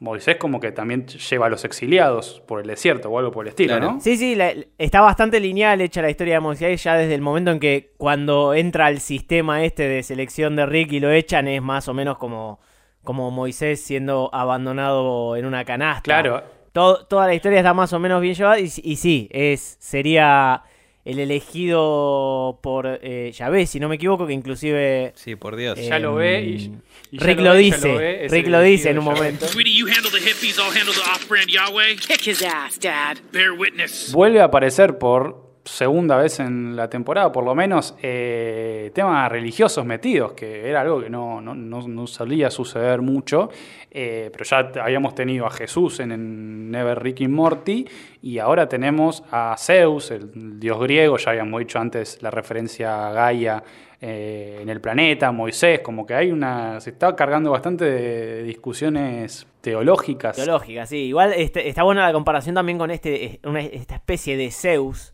Moisés 0.00 0.36
como 0.36 0.60
que 0.60 0.72
también 0.72 1.06
lleva 1.06 1.46
a 1.46 1.48
los 1.50 1.64
exiliados 1.64 2.42
por 2.46 2.60
el 2.62 2.66
desierto 2.66 3.10
o 3.10 3.18
algo 3.18 3.30
por 3.30 3.44
el 3.44 3.50
estilo, 3.50 3.76
Claro. 3.76 3.92
¿no? 3.92 4.00
Sí, 4.00 4.16
sí, 4.16 4.34
la- 4.34 4.54
está 4.78 5.02
bastante 5.02 5.38
lineal 5.40 5.80
hecha 5.82 6.00
la 6.02 6.08
historia 6.10 6.34
de 6.34 6.40
Moisés 6.40 6.82
ya 6.82 6.94
desde 6.96 7.14
el 7.14 7.20
momento 7.20 7.50
en 7.50 7.60
que 7.60 7.92
cuando 7.98 8.54
entra 8.54 8.86
al 8.86 9.00
sistema 9.00 9.62
este 9.62 9.82
de 9.88 10.02
selección 10.02 10.56
de 10.56 10.64
Rick 10.66 10.92
y 10.92 11.00
lo 11.00 11.10
echan 11.10 11.48
es 11.48 11.60
más 11.60 11.86
o 11.88 11.92
menos 11.94 12.16
como, 12.16 12.60
como 13.04 13.30
Moisés 13.30 13.82
siendo 13.82 14.30
abandonado 14.32 15.36
en 15.36 15.44
una 15.44 15.64
canasta. 15.66 16.02
Claro. 16.02 16.42
Todo- 16.72 17.04
toda 17.06 17.26
la 17.26 17.34
historia 17.34 17.58
está 17.58 17.74
más 17.74 17.92
o 17.92 17.98
menos 17.98 18.22
bien 18.22 18.34
llevada 18.34 18.58
y, 18.58 18.64
y 18.82 18.96
sí, 18.96 19.28
es, 19.32 19.76
sería 19.80 20.62
el 21.04 21.18
elegido 21.18 22.58
por 22.62 22.86
eh, 23.02 23.32
Yahvé, 23.32 23.66
si 23.66 23.80
no 23.80 23.88
me 23.88 23.96
equivoco, 23.96 24.26
que 24.26 24.32
inclusive... 24.32 25.12
Sí, 25.16 25.34
por 25.36 25.56
Dios. 25.56 25.78
Ya 25.80 25.98
lo 25.98 26.14
ve 26.16 26.42
y- 26.42 26.72
Rick 27.12 27.38
lo 27.38 27.44
lo, 27.44 27.52
ve, 27.54 27.68
ya 27.68 27.74
dice, 27.76 27.88
lo 27.88 27.98
ve, 27.98 28.24
es 28.26 28.32
Rick 28.32 28.46
lo 28.48 28.60
dice 28.60 28.90
en 28.90 28.98
un 28.98 29.04
momento. 29.04 29.46
Sweetie, 29.48 29.74
you 29.76 29.86
handle 29.86 30.10
the 30.12 30.20
hippies, 30.20 30.58
I'll 30.58 30.70
handle 30.70 30.94
the 30.94 31.00
off-brand 31.10 31.48
Yahweh. 31.50 31.96
Kick 31.96 32.20
his 32.28 32.42
ass, 32.42 32.78
Dad. 32.78 33.18
Bear 33.32 33.52
witness. 33.52 34.12
Vuelve 34.12 34.40
a 34.40 34.44
aparecer 34.44 34.98
por 34.98 35.49
segunda 35.70 36.16
vez 36.16 36.40
en 36.40 36.74
la 36.76 36.90
temporada, 36.90 37.30
por 37.32 37.44
lo 37.44 37.54
menos, 37.54 37.94
eh, 38.02 38.90
temas 38.94 39.30
religiosos 39.30 39.84
metidos, 39.86 40.32
que 40.32 40.68
era 40.68 40.80
algo 40.80 41.00
que 41.00 41.08
no, 41.10 41.40
no, 41.40 41.54
no- 41.54 41.86
no 41.88 42.06
solía 42.06 42.50
suceder 42.50 43.00
mucho, 43.02 43.50
eh, 43.90 44.30
pero 44.32 44.44
ya 44.44 44.82
habíamos 44.82 45.14
tenido 45.14 45.46
a 45.46 45.50
Jesús 45.50 46.00
en, 46.00 46.12
en 46.12 46.70
Never 46.70 47.02
Rick 47.02 47.20
y 47.20 47.28
Morty, 47.28 47.86
y 48.22 48.38
ahora 48.38 48.68
tenemos 48.68 49.22
a 49.30 49.54
Zeus, 49.58 50.10
el 50.10 50.58
dios 50.60 50.78
griego, 50.80 51.16
ya 51.16 51.30
habíamos 51.30 51.58
dicho 51.60 51.78
antes 51.78 52.22
la 52.22 52.30
referencia 52.30 53.08
a 53.08 53.12
Gaia 53.12 53.62
eh, 54.02 54.58
en 54.62 54.68
el 54.70 54.80
planeta, 54.80 55.30
Moisés, 55.30 55.80
como 55.80 56.06
que 56.06 56.14
hay 56.14 56.32
una, 56.32 56.80
se 56.80 56.90
está 56.90 57.14
cargando 57.14 57.50
bastante 57.50 57.84
de 57.84 58.42
discusiones 58.44 59.46
teológicas. 59.60 60.36
Teológica, 60.36 60.86
sí. 60.86 60.96
Igual 61.04 61.34
este- 61.36 61.68
está 61.68 61.82
buena 61.82 62.06
la 62.06 62.12
comparación 62.12 62.54
también 62.54 62.78
con 62.78 62.90
este, 62.90 63.40
esta 63.72 63.94
especie 63.96 64.36
de 64.38 64.50
Zeus. 64.50 65.12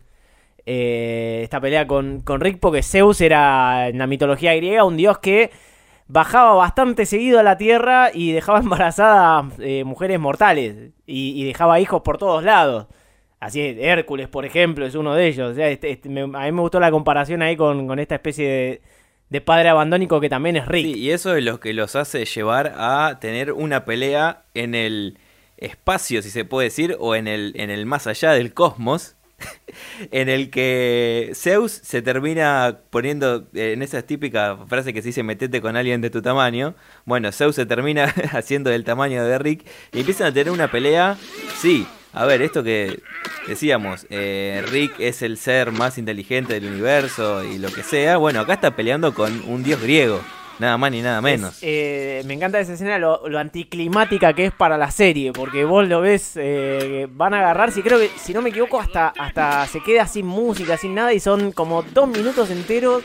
Eh, 0.66 1.40
esta 1.44 1.60
pelea 1.60 1.86
con, 1.86 2.20
con 2.20 2.40
Rick, 2.40 2.58
porque 2.58 2.82
Zeus 2.82 3.20
era 3.20 3.88
en 3.88 3.98
la 3.98 4.06
mitología 4.06 4.54
griega 4.54 4.84
un 4.84 4.96
dios 4.96 5.18
que 5.18 5.50
bajaba 6.08 6.54
bastante 6.54 7.06
seguido 7.06 7.40
a 7.40 7.42
la 7.42 7.56
tierra 7.56 8.10
y 8.12 8.32
dejaba 8.32 8.58
embarazadas 8.60 9.46
eh, 9.58 9.84
mujeres 9.84 10.18
mortales 10.20 10.92
y, 11.06 11.44
dejaba 11.44 11.80
hijos 11.80 12.02
por 12.02 12.18
todos 12.18 12.42
lados. 12.44 12.86
Así 13.38 13.60
es, 13.60 13.76
Hércules, 13.78 14.28
por 14.28 14.44
ejemplo, 14.44 14.86
es 14.86 14.94
uno 14.94 15.14
de 15.14 15.26
ellos. 15.26 15.56
Este- 15.56 15.90
este- 15.90 16.08
a 16.08 16.26
mí 16.26 16.52
me 16.52 16.60
gustó 16.60 16.80
la 16.80 16.90
comparación 16.90 17.42
ahí 17.42 17.56
con, 17.56 17.86
con 17.86 17.98
esta 17.98 18.14
especie 18.16 18.48
de, 18.48 18.80
de 19.28 19.40
padre 19.40 19.68
abandónico 19.68 20.20
que 20.20 20.28
también 20.28 20.56
es 20.56 20.66
Rick. 20.66 20.86
Sí, 20.86 20.94
y 20.94 21.10
eso 21.10 21.36
es 21.36 21.44
lo 21.44 21.60
que 21.60 21.72
los 21.74 21.96
hace 21.96 22.24
llevar 22.24 22.74
a 22.76 23.18
tener 23.20 23.52
una 23.52 23.84
pelea 23.84 24.44
en 24.54 24.74
el 24.74 25.18
espacio, 25.58 26.22
si 26.22 26.30
se 26.30 26.44
puede 26.44 26.68
decir, 26.68 26.96
o 26.98 27.14
en 27.14 27.28
el, 27.28 27.52
en 27.56 27.70
el 27.70 27.86
más 27.86 28.06
allá 28.06 28.32
del 28.32 28.52
cosmos, 28.54 29.15
en 30.10 30.28
el 30.28 30.50
que 30.50 31.32
Zeus 31.34 31.72
se 31.72 32.02
termina 32.02 32.78
poniendo 32.90 33.48
eh, 33.54 33.72
en 33.72 33.82
esa 33.82 34.02
típica 34.02 34.56
frase 34.66 34.92
que 34.92 35.02
se 35.02 35.08
dice 35.08 35.22
metete 35.22 35.60
con 35.60 35.76
alguien 35.76 36.00
de 36.00 36.10
tu 36.10 36.22
tamaño. 36.22 36.74
Bueno, 37.04 37.32
Zeus 37.32 37.56
se 37.56 37.66
termina 37.66 38.04
haciendo 38.32 38.70
del 38.70 38.84
tamaño 38.84 39.24
de 39.24 39.38
Rick 39.38 39.66
y 39.92 40.00
empiezan 40.00 40.28
a 40.28 40.32
tener 40.32 40.52
una 40.52 40.70
pelea, 40.70 41.16
sí. 41.60 41.86
A 42.12 42.24
ver, 42.24 42.40
esto 42.40 42.64
que 42.64 43.02
decíamos, 43.46 44.06
eh, 44.08 44.64
Rick 44.70 45.00
es 45.00 45.20
el 45.20 45.36
ser 45.36 45.70
más 45.70 45.98
inteligente 45.98 46.54
del 46.54 46.64
universo 46.72 47.44
y 47.44 47.58
lo 47.58 47.70
que 47.70 47.82
sea. 47.82 48.16
Bueno, 48.16 48.40
acá 48.40 48.54
está 48.54 48.74
peleando 48.74 49.12
con 49.12 49.42
un 49.46 49.62
dios 49.62 49.82
griego. 49.82 50.22
Nada 50.58 50.78
más 50.78 50.90
ni 50.90 51.02
nada 51.02 51.20
menos. 51.20 51.58
Eh, 51.60 52.22
me 52.26 52.34
encanta 52.34 52.58
esa 52.58 52.72
escena, 52.72 52.98
lo, 52.98 53.28
lo 53.28 53.38
anticlimática 53.38 54.32
que 54.32 54.46
es 54.46 54.52
para 54.52 54.78
la 54.78 54.90
serie, 54.90 55.32
porque 55.32 55.64
vos 55.64 55.86
lo 55.86 56.00
ves, 56.00 56.32
eh, 56.36 57.06
van 57.10 57.34
a 57.34 57.40
agarrarse, 57.40 57.80
y 57.80 57.82
creo 57.82 57.98
que, 57.98 58.10
si 58.16 58.32
no 58.32 58.40
me 58.40 58.48
equivoco, 58.50 58.80
hasta, 58.80 59.08
hasta 59.18 59.66
se 59.66 59.82
queda 59.82 60.06
sin 60.06 60.24
música, 60.26 60.76
sin 60.78 60.94
nada, 60.94 61.12
y 61.12 61.20
son 61.20 61.52
como 61.52 61.82
dos 61.82 62.08
minutos 62.08 62.50
enteros 62.50 63.02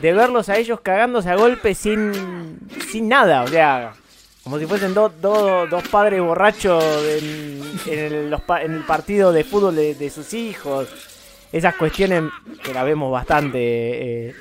de 0.00 0.12
verlos 0.12 0.48
a 0.48 0.56
ellos 0.56 0.80
cagándose 0.80 1.28
a 1.28 1.34
golpe 1.36 1.74
sin, 1.74 2.58
sin 2.90 3.08
nada, 3.08 3.42
o 3.42 3.48
sea, 3.48 3.92
como 4.44 4.58
si 4.58 4.64
fuesen 4.64 4.94
dos 4.94 5.12
dos 5.20 5.68
dos 5.68 5.86
padres 5.88 6.22
borrachos 6.22 6.82
en, 7.20 7.62
en 7.86 7.98
el, 7.98 8.30
los 8.30 8.40
pa- 8.40 8.62
en 8.62 8.72
el 8.72 8.84
partido 8.84 9.30
de 9.30 9.44
fútbol 9.44 9.76
de, 9.76 9.94
de 9.94 10.08
sus 10.08 10.32
hijos. 10.32 10.88
Esas 11.52 11.74
cuestiones 11.74 12.22
que 12.62 12.72
la 12.72 12.84
vemos 12.84 13.10
bastante, 13.10 13.58
eh, 14.28 14.34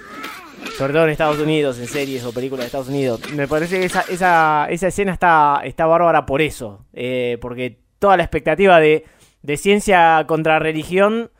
sobre 0.78 0.94
todo 0.94 1.06
en 1.06 1.10
Estados 1.10 1.40
Unidos, 1.40 1.80
en 1.80 1.88
series 1.88 2.24
o 2.24 2.32
películas 2.32 2.62
de 2.62 2.66
Estados 2.68 2.90
Unidos. 2.90 3.22
Me 3.34 3.48
parece 3.48 3.80
que 3.80 3.86
esa, 3.86 4.02
esa, 4.10 4.68
esa 4.70 4.88
escena 4.88 5.12
está, 5.14 5.62
está 5.64 5.86
bárbara 5.86 6.26
por 6.26 6.42
eso, 6.42 6.86
eh, 6.94 7.38
porque 7.42 7.80
toda 8.00 8.16
la 8.18 8.24
expectativa 8.24 8.80
de, 8.80 9.04
de 9.42 9.58
ciencia 9.58 10.24
contra 10.28 10.60
religión 10.60 11.32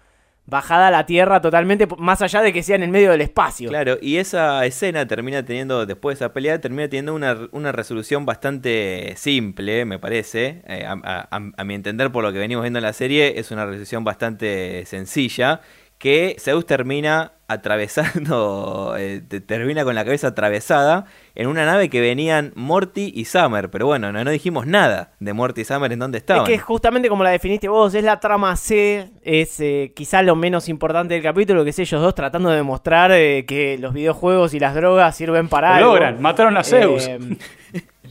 bajada 0.50 0.88
a 0.88 0.92
la 0.92 1.06
tierra 1.06 1.42
totalmente, 1.42 1.88
más 1.98 2.22
allá 2.22 2.42
de 2.42 2.54
que 2.54 2.64
sea 2.64 2.78
en 2.78 2.84
el 2.84 2.90
medio 2.90 3.12
del 3.12 3.20
espacio. 3.20 3.68
Claro, 3.70 3.98
y 4.02 4.16
esa 4.16 4.66
escena 4.66 5.06
termina 5.06 5.44
teniendo, 5.44 5.86
después 5.86 6.18
de 6.18 6.26
esa 6.26 6.34
pelea, 6.34 6.62
termina 6.62 6.88
teniendo 6.88 7.14
una, 7.14 7.38
una 7.52 7.74
resolución 7.74 8.26
bastante 8.26 9.14
simple, 9.18 9.84
me 9.84 10.00
parece. 10.00 10.62
Eh, 10.68 10.86
a, 10.86 10.94
a- 11.04 11.28
a- 11.30 11.52
a 11.58 11.64
mi 11.66 11.74
entender, 11.76 12.14
por 12.14 12.24
lo 12.24 12.32
que 12.32 12.40
venimos 12.40 12.64
viendo 12.64 12.80
en 12.80 12.84
la 12.86 12.94
serie, 12.94 13.38
es 13.38 13.52
una 13.52 13.66
resolución 13.66 14.06
bastante 14.06 14.86
sencilla. 14.86 15.60
Que 15.98 16.38
Zeus 16.40 16.66
termina 16.66 17.34
atravesando, 17.48 18.96
eh, 18.98 19.22
te- 19.28 19.42
termina 19.42 19.84
con 19.84 19.96
la 19.96 20.04
cabeza 20.04 20.28
atravesada 20.28 21.06
en 21.36 21.48
una 21.48 21.66
nave 21.66 21.90
que 21.90 22.02
venían 22.02 22.52
Morty 22.56 23.12
y 23.16 23.26
Summer. 23.26 23.70
Pero 23.70 23.86
bueno, 23.86 24.12
no, 24.12 24.24
no 24.24 24.32
dijimos 24.32 24.66
nada 24.68 25.12
de 25.20 25.34
Morty 25.34 25.62
y 25.62 25.66
Summer 25.66 25.92
en 25.92 26.00
dónde 26.00 26.18
estaban. 26.18 26.44
Es 26.44 26.50
que 26.50 26.58
justamente 26.60 27.10
como 27.10 27.24
la 27.24 27.30
definiste 27.32 27.68
vos, 27.70 27.94
es 27.94 28.04
la 28.04 28.20
trama 28.20 28.56
C, 28.56 29.10
es 29.24 29.60
eh, 29.60 29.94
quizá 29.96 30.22
lo 30.22 30.36
menos 30.36 30.70
importante 30.70 31.14
del 31.14 31.24
capítulo, 31.24 31.64
que 31.64 31.70
es 31.72 31.80
ellos 31.80 32.02
dos 32.02 32.16
tratando 32.16 32.50
de 32.50 32.58
demostrar 32.58 33.12
eh, 33.12 33.46
que 33.48 33.78
los 33.78 33.94
videojuegos 33.94 34.54
y 34.54 34.60
las 34.60 34.76
drogas 34.76 35.16
sirven 35.16 35.48
para 35.48 35.70
Lo 35.70 35.76
algo. 35.76 35.90
logran, 35.94 36.22
mataron 36.22 36.58
a 36.58 36.64
Zeus. 36.64 37.08
Eh, 37.08 37.20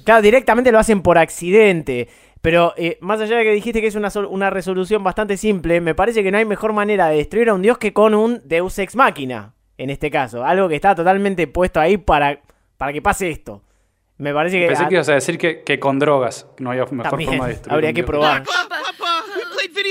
claro, 0.05 0.23
directamente 0.23 0.73
lo 0.73 0.79
hacen 0.79 1.03
por 1.03 1.19
accidente. 1.19 2.09
Pero 2.43 2.75
eh, 2.77 2.99
más 3.01 3.21
allá 3.21 3.39
de 3.39 3.45
que 3.45 3.53
dijiste 3.53 3.81
que 3.81 3.89
es 3.89 3.95
una, 3.95 4.09
una 4.29 4.51
resolución 4.51 5.03
bastante 5.03 5.37
simple, 5.37 5.81
me 5.81 5.95
parece 5.95 6.23
que 6.23 6.31
no 6.31 6.39
hay 6.39 6.45
mejor 6.45 6.73
manera 6.73 7.09
de 7.09 7.17
destruir 7.17 7.49
a 7.49 7.55
un 7.55 7.63
dios 7.63 7.79
que 7.79 7.93
con 7.93 8.15
un 8.15 8.41
Deus 8.45 8.79
Ex 8.79 8.95
Máquina, 8.95 9.55
en 9.79 9.91
este 9.91 10.11
caso. 10.11 10.45
Algo 10.45 10.69
que 10.69 10.77
está 10.77 10.95
totalmente 10.95 11.47
puesto 11.49 11.81
ahí 11.81 11.97
para, 11.97 12.41
para 12.77 12.93
que 12.93 13.03
pase 13.03 13.31
esto. 13.31 13.63
Me 14.19 14.33
parece 14.33 14.59
que... 14.61 14.67
Pensé 14.67 14.87
que 14.89 14.95
ibas 14.95 15.09
a 15.09 15.15
decir 15.15 15.39
que, 15.39 15.63
que 15.63 15.79
con 15.79 15.99
drogas 15.99 16.47
no 16.59 16.71
había 16.71 16.85
mejor 16.87 17.11
También, 17.11 17.31
forma 17.31 17.47
de 17.47 17.53
destruir 17.53 17.75
habría 17.75 17.91
un 17.91 17.95
que 17.95 18.03
dios. 18.03 18.07
probar. 18.11 18.45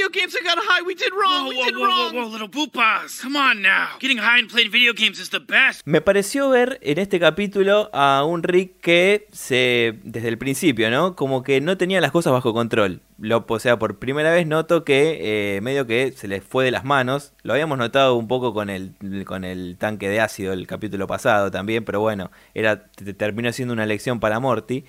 Video 0.06 0.22
games 0.22 0.36
and 0.36 0.46
got 0.46 0.58
high. 0.60 0.82
We 0.86 0.94
did 0.94 1.12
wrong. 1.14 1.48
we 1.50 1.56
did 1.64 1.76
wrong. 1.76 2.14
Whoa, 2.14 2.26
whoa, 2.26 2.30
little 2.30 2.48
boopas. 2.50 3.22
Come 3.22 3.36
on 3.38 3.62
now. 3.62 3.98
Getting 4.00 4.18
high 4.20 4.40
and 4.40 4.48
playing 4.50 4.70
video 4.72 4.94
games 4.94 5.20
is 5.20 5.30
the 5.30 5.40
best. 5.40 5.82
Me 5.86 6.00
pareció 6.02 6.50
ver 6.50 6.80
en 6.84 7.00
este 7.00 7.20
capítulo 7.20 7.90
a 7.94 8.24
un 8.24 8.44
Rick 8.44 8.80
que 8.82 9.28
se, 9.32 9.98
desde 10.04 10.28
el 10.28 10.38
principio, 10.38 10.92
¿no? 10.92 11.16
Como 11.16 11.42
que 11.44 11.60
no 11.62 11.78
tenía 11.78 12.02
las 12.02 12.12
cosas 12.12 12.34
bajo 12.34 12.54
control. 12.54 13.02
Lo, 13.18 13.46
o 13.48 13.60
sea, 13.60 13.80
por 13.80 13.98
primera 13.98 14.32
vez 14.32 14.46
noto 14.46 14.84
que 14.84 15.56
eh, 15.56 15.62
medio 15.62 15.88
que 15.88 16.12
se 16.12 16.28
le 16.28 16.42
fue 16.42 16.66
de 16.66 16.72
las 16.72 16.84
manos. 16.84 17.34
Lo 17.44 17.54
habíamos 17.54 17.78
notado 17.78 18.16
un 18.16 18.28
poco 18.28 18.54
con 18.54 18.70
el, 18.70 18.94
con 19.26 19.44
el 19.44 19.78
tanque 19.80 20.10
de 20.10 20.20
ácido 20.20 20.54
el 20.54 20.68
capítulo 20.68 21.08
pasado 21.08 21.50
también, 21.50 21.84
pero 21.86 22.02
bueno, 22.02 22.30
era, 22.54 22.86
te- 22.88 23.14
terminó 23.14 23.52
siendo 23.54 23.74
una 23.74 23.86
lección 23.86 24.20
para 24.20 24.40
Morty. 24.40 24.84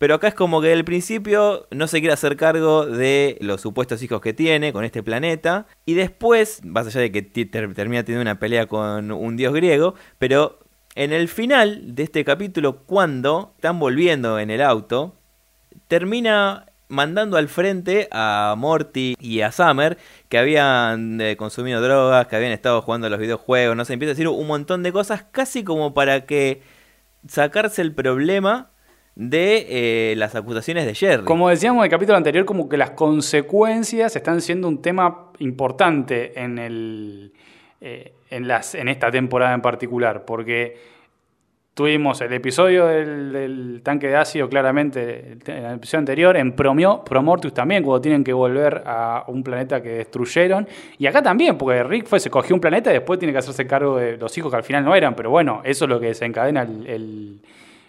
Pero 0.00 0.14
acá 0.14 0.28
es 0.28 0.34
como 0.34 0.62
que 0.62 0.68
del 0.68 0.86
principio 0.86 1.68
no 1.70 1.86
se 1.86 2.00
quiere 2.00 2.14
hacer 2.14 2.38
cargo 2.38 2.86
de 2.86 3.36
los 3.42 3.60
supuestos 3.60 4.02
hijos 4.02 4.22
que 4.22 4.32
tiene 4.32 4.72
con 4.72 4.82
este 4.82 5.02
planeta. 5.02 5.66
Y 5.84 5.92
después, 5.92 6.64
más 6.64 6.86
allá 6.86 7.02
de 7.02 7.12
que 7.12 7.20
termina 7.20 8.02
teniendo 8.02 8.22
una 8.22 8.38
pelea 8.38 8.64
con 8.64 9.12
un 9.12 9.36
dios 9.36 9.52
griego, 9.52 9.94
pero 10.16 10.58
en 10.94 11.12
el 11.12 11.28
final 11.28 11.94
de 11.94 12.04
este 12.04 12.24
capítulo, 12.24 12.78
cuando 12.86 13.52
están 13.56 13.78
volviendo 13.78 14.38
en 14.38 14.48
el 14.48 14.62
auto, 14.62 15.16
termina 15.86 16.64
mandando 16.88 17.36
al 17.36 17.48
frente 17.48 18.08
a 18.10 18.54
Morty 18.56 19.16
y 19.20 19.42
a 19.42 19.52
Summer 19.52 19.98
que 20.30 20.38
habían 20.38 21.20
eh, 21.20 21.36
consumido 21.36 21.82
drogas, 21.82 22.26
que 22.26 22.36
habían 22.36 22.52
estado 22.52 22.80
jugando 22.80 23.08
a 23.08 23.10
los 23.10 23.20
videojuegos, 23.20 23.76
no 23.76 23.84
sé, 23.84 23.92
empieza 23.92 24.12
a 24.12 24.14
decir 24.14 24.28
un 24.28 24.46
montón 24.46 24.82
de 24.82 24.92
cosas 24.92 25.26
casi 25.30 25.62
como 25.62 25.92
para 25.92 26.24
que 26.24 26.62
sacarse 27.28 27.82
el 27.82 27.94
problema 27.94 28.70
de 29.14 30.12
eh, 30.12 30.14
las 30.16 30.34
acusaciones 30.34 30.86
de 30.86 30.94
Jerry. 30.94 31.24
Como 31.24 31.48
decíamos 31.48 31.80
en 31.80 31.84
el 31.84 31.90
capítulo 31.90 32.16
anterior, 32.16 32.44
como 32.44 32.68
que 32.68 32.76
las 32.76 32.90
consecuencias 32.90 34.14
están 34.16 34.40
siendo 34.40 34.68
un 34.68 34.80
tema 34.80 35.30
importante 35.38 36.40
en, 36.40 36.58
el, 36.58 37.32
eh, 37.80 38.14
en, 38.30 38.48
las, 38.48 38.74
en 38.74 38.88
esta 38.88 39.10
temporada 39.10 39.54
en 39.54 39.62
particular, 39.62 40.24
porque 40.24 41.00
tuvimos 41.74 42.20
el 42.20 42.32
episodio 42.32 42.86
del, 42.86 43.80
tanque 43.82 44.08
de 44.08 44.16
ácido 44.16 44.48
claramente 44.48 45.38
en 45.46 45.64
el 45.64 45.74
episodio 45.74 46.00
anterior, 46.00 46.36
en 46.36 46.52
Promio, 46.54 47.02
Promortius 47.04 47.54
también, 47.54 47.82
cuando 47.82 48.00
tienen 48.00 48.22
que 48.22 48.32
volver 48.32 48.82
a 48.84 49.24
un 49.28 49.42
planeta 49.42 49.82
que 49.82 49.90
destruyeron, 49.90 50.68
y 50.98 51.06
acá 51.06 51.22
también, 51.22 51.56
porque 51.56 51.82
Rick 51.82 52.06
fue, 52.06 52.20
se 52.20 52.30
cogió 52.30 52.54
un 52.54 52.60
planeta 52.60 52.90
y 52.90 52.94
después 52.94 53.18
tiene 53.18 53.32
que 53.32 53.38
hacerse 53.38 53.66
cargo 53.66 53.96
de 53.96 54.16
los 54.16 54.36
hijos 54.36 54.50
que 54.50 54.56
al 54.56 54.62
final 54.62 54.84
no 54.84 54.94
eran, 54.94 55.14
pero 55.14 55.30
bueno, 55.30 55.62
eso 55.64 55.84
es 55.84 55.88
lo 55.88 55.98
que 55.98 56.06
desencadena 56.06 56.62
el 56.62 57.40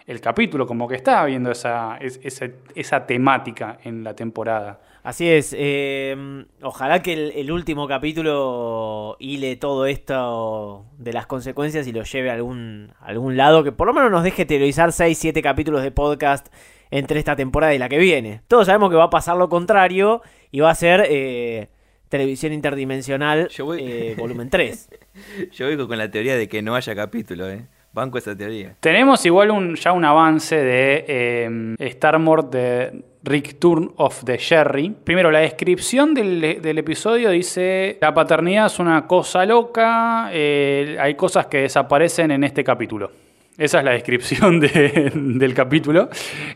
el 0.08 0.20
capítulo, 0.22 0.66
como 0.68 0.88
que 0.88 0.96
está 0.96 1.24
viendo 1.26 1.52
esa, 1.52 1.98
es- 1.98 2.20
esa, 2.24 2.48
esa 2.76 3.06
temática 3.06 3.78
en 3.84 4.04
la 4.04 4.16
temporada. 4.16 4.80
Así 5.04 5.28
es. 5.30 5.56
eh, 5.58 6.46
ojalá 6.62 7.02
que 7.02 7.14
el, 7.14 7.32
el 7.36 7.52
último 7.52 7.88
capítulo 7.88 9.16
hile 9.20 9.56
todo 9.56 9.86
esto 9.88 10.86
de 10.98 11.14
las 11.14 11.26
consecuencias 11.28 11.88
y 11.88 11.92
lo 11.92 12.04
lleve 12.04 12.30
a 12.30 12.34
algún, 12.34 12.94
a 13.00 13.06
algún 13.08 13.36
lado 13.38 13.64
que 13.64 13.72
por 13.72 13.88
lo 13.88 13.94
menos 13.94 14.12
nos 14.12 14.24
deje 14.24 14.46
teorizar 14.46 14.92
6, 14.92 15.18
7 15.18 15.42
capítulos 15.42 15.82
de 15.82 15.92
podcast 15.92 16.48
entre 16.92 17.20
esta 17.20 17.36
temporada 17.36 17.74
y 17.74 17.78
la 17.80 17.90
que 17.90 17.98
viene. 17.98 18.42
Todos 18.48 18.68
sabemos 18.68 18.90
que 18.90 18.96
va 18.98 19.06
a 19.06 19.10
pasar 19.10 19.38
lo 19.38 19.50
contrario 19.50 20.22
y 20.52 20.60
va 20.60 20.70
a 20.72 20.76
ser 20.76 21.06
eh, 21.10 21.70
televisión 22.10 22.54
interdimensional 22.54 23.48
eh, 23.80 24.16
volumen 24.18 24.50
3. 24.50 24.90
Yo 25.52 25.68
vengo 25.68 25.88
con 25.88 25.98
la 25.98 26.12
teoría 26.12 26.36
de 26.36 26.48
que 26.48 26.62
no 26.62 26.76
haya 26.76 26.94
capítulo, 26.96 27.50
¿eh? 27.50 27.66
Banco 27.94 28.18
esa 28.18 28.36
teoría. 28.36 28.76
Tenemos 28.80 29.26
igual 29.26 29.76
ya 29.76 29.92
un 29.92 30.06
avance 30.06 30.56
de 30.56 31.06
eh, 31.08 31.76
Star 31.80 32.22
Wars 32.22 32.50
de 32.50 33.04
Rick 33.24 33.60
Turn 33.60 33.92
of 33.98 34.24
the 34.24 34.38
Sherry. 34.38 34.90
Primero, 35.04 35.30
la 35.30 35.40
descripción 35.40 36.14
del, 36.14 36.78
episodio 36.78 37.30
dice: 37.32 37.98
La 38.00 38.14
paternidad 38.14 38.68
es 38.68 38.80
una 38.80 39.06
cosa 39.08 39.46
loca, 39.46 40.30
eh, 40.32 40.96
hay 41.00 41.16
cosas 41.16 41.48
que 41.48 41.60
desaparecen 41.64 42.32
en 42.32 42.44
este 42.46 42.64
capítulo. 42.64 43.12
Esa 43.58 43.80
es 43.80 43.86
la 43.86 43.92
descripción 43.92 44.60
de- 44.62 45.12
del 45.14 45.54
capítulo, 45.54 46.10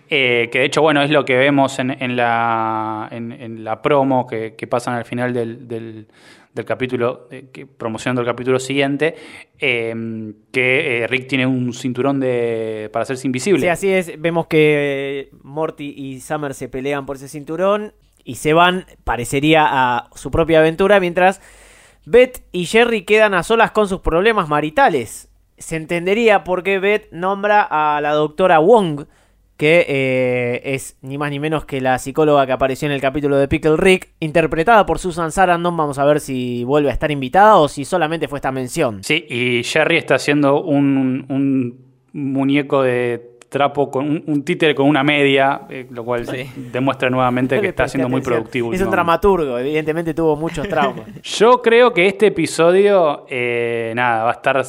eh, 0.10 0.50
que 0.52 0.60
de 0.60 0.65
hecho, 0.65 0.82
bueno, 0.82 1.02
es 1.04 1.12
lo 1.12 1.26
que 1.26 1.36
vemos 1.36 1.78
en, 1.78 2.15
la, 2.15 3.10
promo 3.84 4.26
que, 4.26 4.54
pasan 4.69 4.95
al 4.95 5.06
final 5.06 5.34
del- 5.34 6.08
del 6.55 6.65
capítulo, 6.65 7.27
eh, 7.31 7.67
promocionando 7.77 8.21
el 8.21 8.27
capítulo 8.27 8.59
siguiente, 8.59 9.15
eh, 9.59 9.93
que 10.51 11.03
eh, 11.03 11.07
Rick 11.07 11.27
tiene 11.27 11.45
un 11.45 11.73
cinturón 11.73 12.21
de 12.21 12.89
para 12.93 13.03
hacerse 13.03 13.27
invisible. 13.27 13.59
Sí, 13.59 13.67
así 13.67 13.89
es. 13.89 14.19
Vemos 14.19 14.47
que 14.47 15.29
Morty 15.43 15.93
y 15.95 16.21
Summer 16.21 16.53
se 16.53 16.69
pelean 16.69 17.05
por 17.05 17.17
ese 17.17 17.27
cinturón 17.27 17.93
y 18.23 18.35
se 18.35 18.53
van, 18.53 18.85
parecería, 19.03 19.67
a 19.67 20.09
su 20.15 20.31
propia 20.31 20.59
aventura, 20.59 21.01
mientras 21.01 21.41
Beth 22.05 22.41
y 22.53 22.65
Jerry 22.65 23.03
quedan 23.03 23.33
a 23.33 23.43
solas 23.43 23.71
con 23.71 23.89
sus 23.89 23.99
problemas 23.99 24.47
maritales. 24.47 25.29
Se 25.57 25.75
entendería 25.75 26.45
por 26.45 26.63
qué 26.63 26.79
Beth 26.79 27.11
nombra 27.11 27.67
a 27.69 27.99
la 27.99 28.13
doctora 28.13 28.59
Wong, 28.59 29.05
que 29.57 29.85
eh, 29.87 30.61
es 30.73 30.97
ni 31.01 31.17
más 31.17 31.31
ni 31.31 31.39
menos 31.39 31.65
que 31.65 31.79
la 31.81 31.97
psicóloga 31.97 32.45
que 32.45 32.51
apareció 32.51 32.87
en 32.87 32.91
el 32.91 33.01
capítulo 33.01 33.37
de 33.37 33.47
Pickle 33.47 33.77
Rick, 33.77 34.09
interpretada 34.19 34.85
por 34.85 34.99
Susan 34.99 35.31
Sarandon. 35.31 35.75
Vamos 35.75 35.97
a 35.97 36.05
ver 36.05 36.19
si 36.19 36.63
vuelve 36.63 36.89
a 36.89 36.93
estar 36.93 37.11
invitada 37.11 37.57
o 37.57 37.67
si 37.67 37.85
solamente 37.85 38.27
fue 38.27 38.39
esta 38.39 38.51
mención. 38.51 39.03
Sí, 39.03 39.25
y 39.29 39.63
Jerry 39.63 39.97
está 39.97 40.15
haciendo 40.15 40.61
un, 40.61 41.25
un 41.29 41.85
muñeco 42.13 42.81
de 42.83 43.35
trapo 43.49 43.89
con 43.89 44.09
un, 44.09 44.23
un 44.27 44.43
títere 44.43 44.75
con 44.75 44.87
una 44.87 45.01
media, 45.03 45.61
eh, 45.69 45.87
lo 45.89 46.03
cual 46.03 46.25
demuestra 46.73 47.09
nuevamente 47.09 47.61
que 47.61 47.69
está 47.69 47.87
siendo 47.87 48.09
muy 48.09 48.19
productivo. 48.19 48.73
Es 48.73 48.81
un 48.81 48.91
dramaturgo, 48.91 49.57
evidentemente 49.57 50.13
tuvo 50.13 50.35
muchos 50.35 50.67
traumas. 50.67 51.05
Yo 51.23 51.61
creo 51.61 51.93
que 51.93 52.07
este 52.07 52.27
episodio, 52.27 53.25
eh, 53.29 53.93
nada, 53.95 54.25
va 54.25 54.31
a 54.31 54.33
estar 54.33 54.61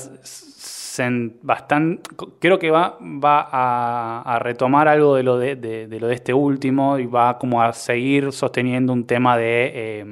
bastante. 1.43 2.03
Creo 2.39 2.59
que 2.59 2.71
va, 2.71 2.99
va 3.01 3.49
a, 3.51 4.39
retomar 4.39 4.89
algo 4.89 5.15
de 5.17 5.23
lo 5.23 5.39
de, 5.39 5.89
lo 5.89 6.07
de 6.09 6.15
este 6.15 6.35
último 6.35 6.99
y 6.99 7.07
va 7.07 7.39
como 7.39 7.63
a 7.63 7.73
seguir 7.73 8.33
sosteniendo 8.33 8.93
un 8.93 9.07
tema 9.07 9.37
de 9.37 9.73
eh, 9.75 10.05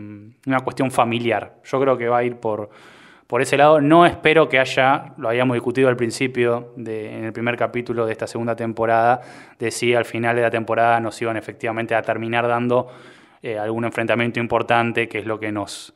una 0.46 0.60
cuestión 0.60 0.90
familiar. 0.90 1.56
Yo 1.64 1.80
creo 1.80 1.96
que 1.96 2.08
va 2.08 2.18
a 2.18 2.24
ir 2.24 2.36
por, 2.36 2.70
por 3.26 3.42
ese 3.42 3.56
lado. 3.56 3.80
No 3.80 4.06
espero 4.06 4.48
que 4.48 4.58
haya, 4.58 5.12
lo 5.16 5.28
habíamos 5.28 5.54
discutido 5.54 5.88
al 5.88 5.96
principio, 5.96 6.72
en 6.76 7.24
el 7.24 7.32
primer 7.32 7.56
capítulo 7.56 8.06
de 8.06 8.12
esta 8.12 8.26
segunda 8.26 8.54
temporada, 8.54 9.20
de 9.58 9.70
si 9.70 9.94
al 9.94 10.04
final 10.04 10.36
de 10.36 10.42
la 10.42 10.50
temporada 10.50 11.00
nos 11.00 11.20
iban 11.20 11.36
efectivamente 11.36 11.94
a 11.94 12.02
terminar 12.02 12.46
dando 12.46 12.88
eh, 13.42 13.58
algún 13.58 13.84
enfrentamiento 13.84 14.40
importante, 14.40 15.08
que 15.08 15.18
es 15.18 15.26
lo 15.26 15.38
que 15.38 15.52
nos, 15.52 15.94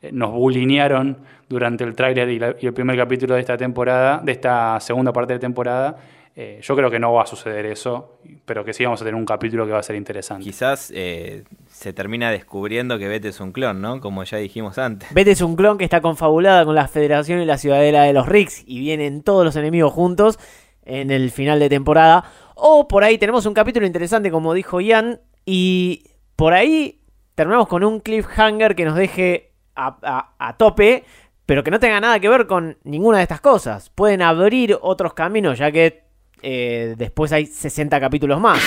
eh, 0.00 0.10
nos 0.12 0.32
bulinearon 0.32 1.18
durante 1.52 1.84
el 1.84 1.94
tráiler 1.94 2.28
y, 2.60 2.66
el 2.66 2.72
primer 2.74 2.96
capítulo 2.96 3.34
de 3.34 3.40
esta 3.40 3.56
temporada, 3.56 4.20
de 4.24 4.32
esta 4.32 4.78
segunda 4.80 5.12
parte 5.12 5.34
de 5.34 5.38
temporada. 5.38 5.96
Eh, 6.34 6.60
yo 6.62 6.74
creo 6.74 6.90
que 6.90 6.98
no 6.98 7.12
va 7.12 7.24
a 7.24 7.26
suceder 7.26 7.66
eso, 7.66 8.16
pero 8.46 8.64
que 8.64 8.72
sí 8.72 8.82
vamos 8.84 9.02
a 9.02 9.04
tener 9.04 9.14
un 9.18 9.26
capítulo 9.26 9.66
que 9.66 9.72
va 9.72 9.80
a 9.80 9.82
ser 9.82 9.96
interesante. 9.96 10.42
Quizás 10.44 10.90
eh, 10.94 11.44
se 11.68 11.92
termina 11.92 12.30
descubriendo 12.30 12.98
que 12.98 13.06
Beth 13.06 13.26
es 13.26 13.38
un 13.40 13.52
clon, 13.52 13.82
¿no? 13.82 14.00
Como 14.00 14.24
ya 14.24 14.38
dijimos 14.38 14.78
antes. 14.78 15.12
Beth 15.12 15.28
es 15.28 15.42
un 15.42 15.56
clon 15.56 15.76
que 15.76 15.84
está 15.84 16.00
confabulada 16.00 16.64
con 16.64 16.74
la 16.74 16.88
Federación 16.88 17.40
y 17.42 17.44
la 17.44 17.58
Ciudadela 17.58 18.04
de 18.04 18.14
los 18.14 18.26
Ricks 18.26 18.62
y 18.66 18.80
vienen 18.80 19.22
todos 19.22 19.44
los 19.44 19.56
enemigos 19.56 19.92
juntos 19.92 20.38
en 20.86 21.10
el 21.10 21.30
final 21.30 21.60
de 21.60 21.68
temporada. 21.68 22.24
O 22.54 22.88
por 22.88 23.04
ahí 23.04 23.18
tenemos 23.18 23.44
un 23.44 23.52
capítulo 23.52 23.84
interesante, 23.86 24.30
como 24.30 24.54
dijo 24.54 24.80
Ian, 24.80 25.20
y 25.44 26.04
por 26.34 26.54
ahí 26.54 27.02
terminamos 27.34 27.68
con 27.68 27.84
un 27.84 28.00
cliffhanger 28.00 28.74
que 28.74 28.86
nos 28.86 28.96
deje 28.96 29.52
a, 29.74 29.98
a- 30.02 30.48
a 30.48 30.56
tope, 30.56 31.04
pero 31.46 31.64
que 31.64 31.70
no 31.70 31.80
tenga 31.80 32.00
nada 32.00 32.20
que 32.20 32.28
ver 32.28 32.46
con 32.46 32.78
ninguna 32.84 33.18
de 33.18 33.24
estas 33.24 33.40
cosas. 33.40 33.90
Pueden 33.90 34.22
abrir 34.22 34.78
otros 34.80 35.14
caminos, 35.14 35.58
ya 35.58 35.70
que 35.72 36.04
eh, 36.42 36.94
después 36.96 37.32
hay 37.32 37.46
60 37.46 38.00
capítulos 38.00 38.40
más. 38.40 38.60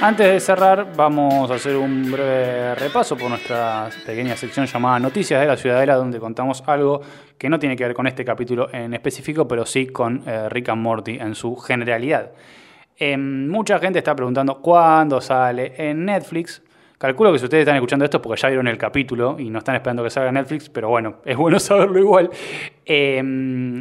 Antes 0.00 0.30
de 0.30 0.40
cerrar, 0.40 0.94
vamos 0.94 1.50
a 1.50 1.54
hacer 1.54 1.74
un 1.74 2.12
breve 2.12 2.74
repaso 2.74 3.16
por 3.16 3.30
nuestra 3.30 3.88
pequeña 4.04 4.36
sección 4.36 4.66
llamada 4.66 4.98
Noticias 4.98 5.40
de 5.40 5.46
la 5.46 5.56
Ciudadela, 5.56 5.94
donde 5.94 6.20
contamos 6.20 6.62
algo 6.66 7.00
que 7.38 7.48
no 7.48 7.58
tiene 7.58 7.76
que 7.76 7.84
ver 7.84 7.94
con 7.94 8.06
este 8.06 8.22
capítulo 8.22 8.68
en 8.72 8.92
específico, 8.92 9.48
pero 9.48 9.64
sí 9.64 9.86
con 9.86 10.22
eh, 10.26 10.50
Rick 10.50 10.68
and 10.68 10.82
Morty 10.82 11.18
en 11.18 11.34
su 11.34 11.56
generalidad. 11.56 12.32
Eh, 12.98 13.16
mucha 13.16 13.78
gente 13.78 13.98
está 13.98 14.14
preguntando 14.14 14.60
cuándo 14.60 15.18
sale 15.20 15.72
en 15.76 16.04
Netflix. 16.04 16.62
Calculo 16.98 17.30
que 17.30 17.38
si 17.38 17.44
ustedes 17.44 17.62
están 17.62 17.74
escuchando 17.76 18.06
esto 18.06 18.16
es 18.16 18.22
porque 18.22 18.40
ya 18.40 18.48
vieron 18.48 18.68
el 18.68 18.78
capítulo 18.78 19.36
y 19.38 19.50
no 19.50 19.58
están 19.58 19.74
esperando 19.74 20.02
que 20.02 20.08
salga 20.08 20.32
Netflix, 20.32 20.70
pero 20.70 20.88
bueno, 20.88 21.16
es 21.26 21.36
bueno 21.36 21.60
saberlo 21.60 21.98
igual. 21.98 22.30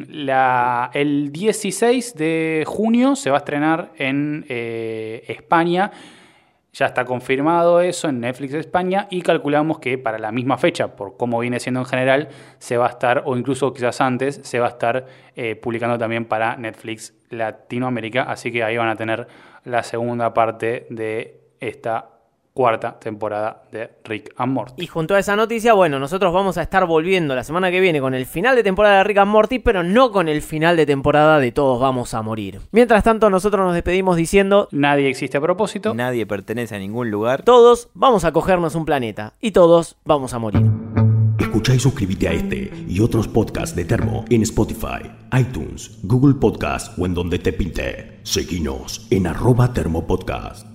La- 0.09 0.91
el 0.93 1.31
16 1.31 2.15
de 2.15 2.63
junio 2.67 3.15
se 3.15 3.29
va 3.29 3.37
a 3.37 3.39
estrenar 3.39 3.91
en 3.97 4.45
eh, 4.49 5.23
España. 5.27 5.91
Ya 6.73 6.87
está 6.87 7.05
confirmado 7.05 7.79
eso 7.79 8.09
en 8.09 8.19
Netflix 8.19 8.53
España 8.53 9.07
y 9.09 9.21
calculamos 9.21 9.79
que 9.79 9.97
para 9.97 10.19
la 10.19 10.33
misma 10.33 10.57
fecha, 10.57 10.93
por 10.97 11.15
cómo 11.15 11.39
viene 11.39 11.61
siendo 11.61 11.79
en 11.79 11.85
general, 11.85 12.27
se 12.59 12.75
va 12.75 12.87
a 12.87 12.89
estar, 12.89 13.23
o 13.25 13.37
incluso 13.37 13.73
quizás 13.73 14.01
antes, 14.01 14.41
se 14.43 14.59
va 14.59 14.65
a 14.65 14.69
estar 14.71 15.05
eh, 15.37 15.55
publicando 15.55 15.97
también 15.97 16.25
para 16.25 16.57
Netflix 16.57 17.13
Latinoamérica. 17.29 18.23
Así 18.23 18.51
que 18.51 18.61
ahí 18.61 18.75
van 18.75 18.89
a 18.89 18.97
tener 18.97 19.25
la 19.63 19.83
segunda 19.83 20.33
parte 20.33 20.85
de 20.89 21.39
esta 21.61 22.09
cuarta 22.55 22.97
temporada 22.99 23.63
de 23.69 23.91
Rick 24.05 24.33
and 24.37 24.53
Morty. 24.53 24.81
Y 24.81 24.87
junto 24.87 25.13
a 25.13 25.19
esa 25.19 25.35
noticia, 25.35 25.73
bueno, 25.73 25.99
nosotros 25.99 26.33
vamos 26.33 26.57
a 26.57 26.61
estar 26.61 26.85
volviendo 26.85 27.35
la 27.35 27.43
semana 27.43 27.69
que 27.69 27.81
viene 27.81 27.99
con 27.99 28.13
el 28.13 28.25
final 28.25 28.55
de 28.55 28.63
temporada 28.63 28.99
de 28.99 29.03
Rick 29.03 29.17
and 29.17 29.31
Morty, 29.31 29.59
pero 29.59 29.83
no 29.83 30.11
con 30.11 30.29
el 30.29 30.41
final 30.41 30.77
de 30.77 30.85
temporada 30.85 31.37
de 31.39 31.51
Todos 31.51 31.81
Vamos 31.81 32.13
a 32.13 32.21
Morir. 32.21 32.61
Mientras 32.71 33.03
tanto, 33.03 33.29
nosotros 33.29 33.65
nos 33.65 33.73
despedimos 33.73 34.15
diciendo: 34.15 34.69
Nadie 34.71 35.09
existe 35.09 35.37
a 35.37 35.41
propósito. 35.41 35.93
Nadie 35.93 36.25
pertenece 36.25 36.75
a 36.75 36.79
ningún 36.79 37.11
lugar. 37.11 37.43
Todos 37.43 37.89
vamos 37.93 38.23
a 38.23 38.31
cogernos 38.31 38.73
un 38.75 38.85
planeta 38.85 39.33
y 39.41 39.51
todos 39.51 39.97
vamos 40.05 40.33
a 40.33 40.39
morir. 40.39 40.65
Escucha 41.37 41.75
y 41.75 41.79
suscríbete 41.79 42.29
a 42.29 42.31
este 42.31 42.71
y 42.87 43.01
otros 43.01 43.27
podcasts 43.27 43.75
de 43.75 43.83
Termo 43.83 44.23
en 44.29 44.43
Spotify, 44.43 45.11
iTunes, 45.37 45.99
Google 46.03 46.35
Podcast 46.35 46.97
o 46.97 47.05
en 47.05 47.13
donde 47.13 47.37
te 47.37 47.51
pinte. 47.51 48.19
Seguinos 48.23 49.07
en 49.11 49.27
arroba 49.27 49.73
termopodcast. 49.73 50.74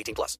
18 0.00 0.14
plus. 0.14 0.38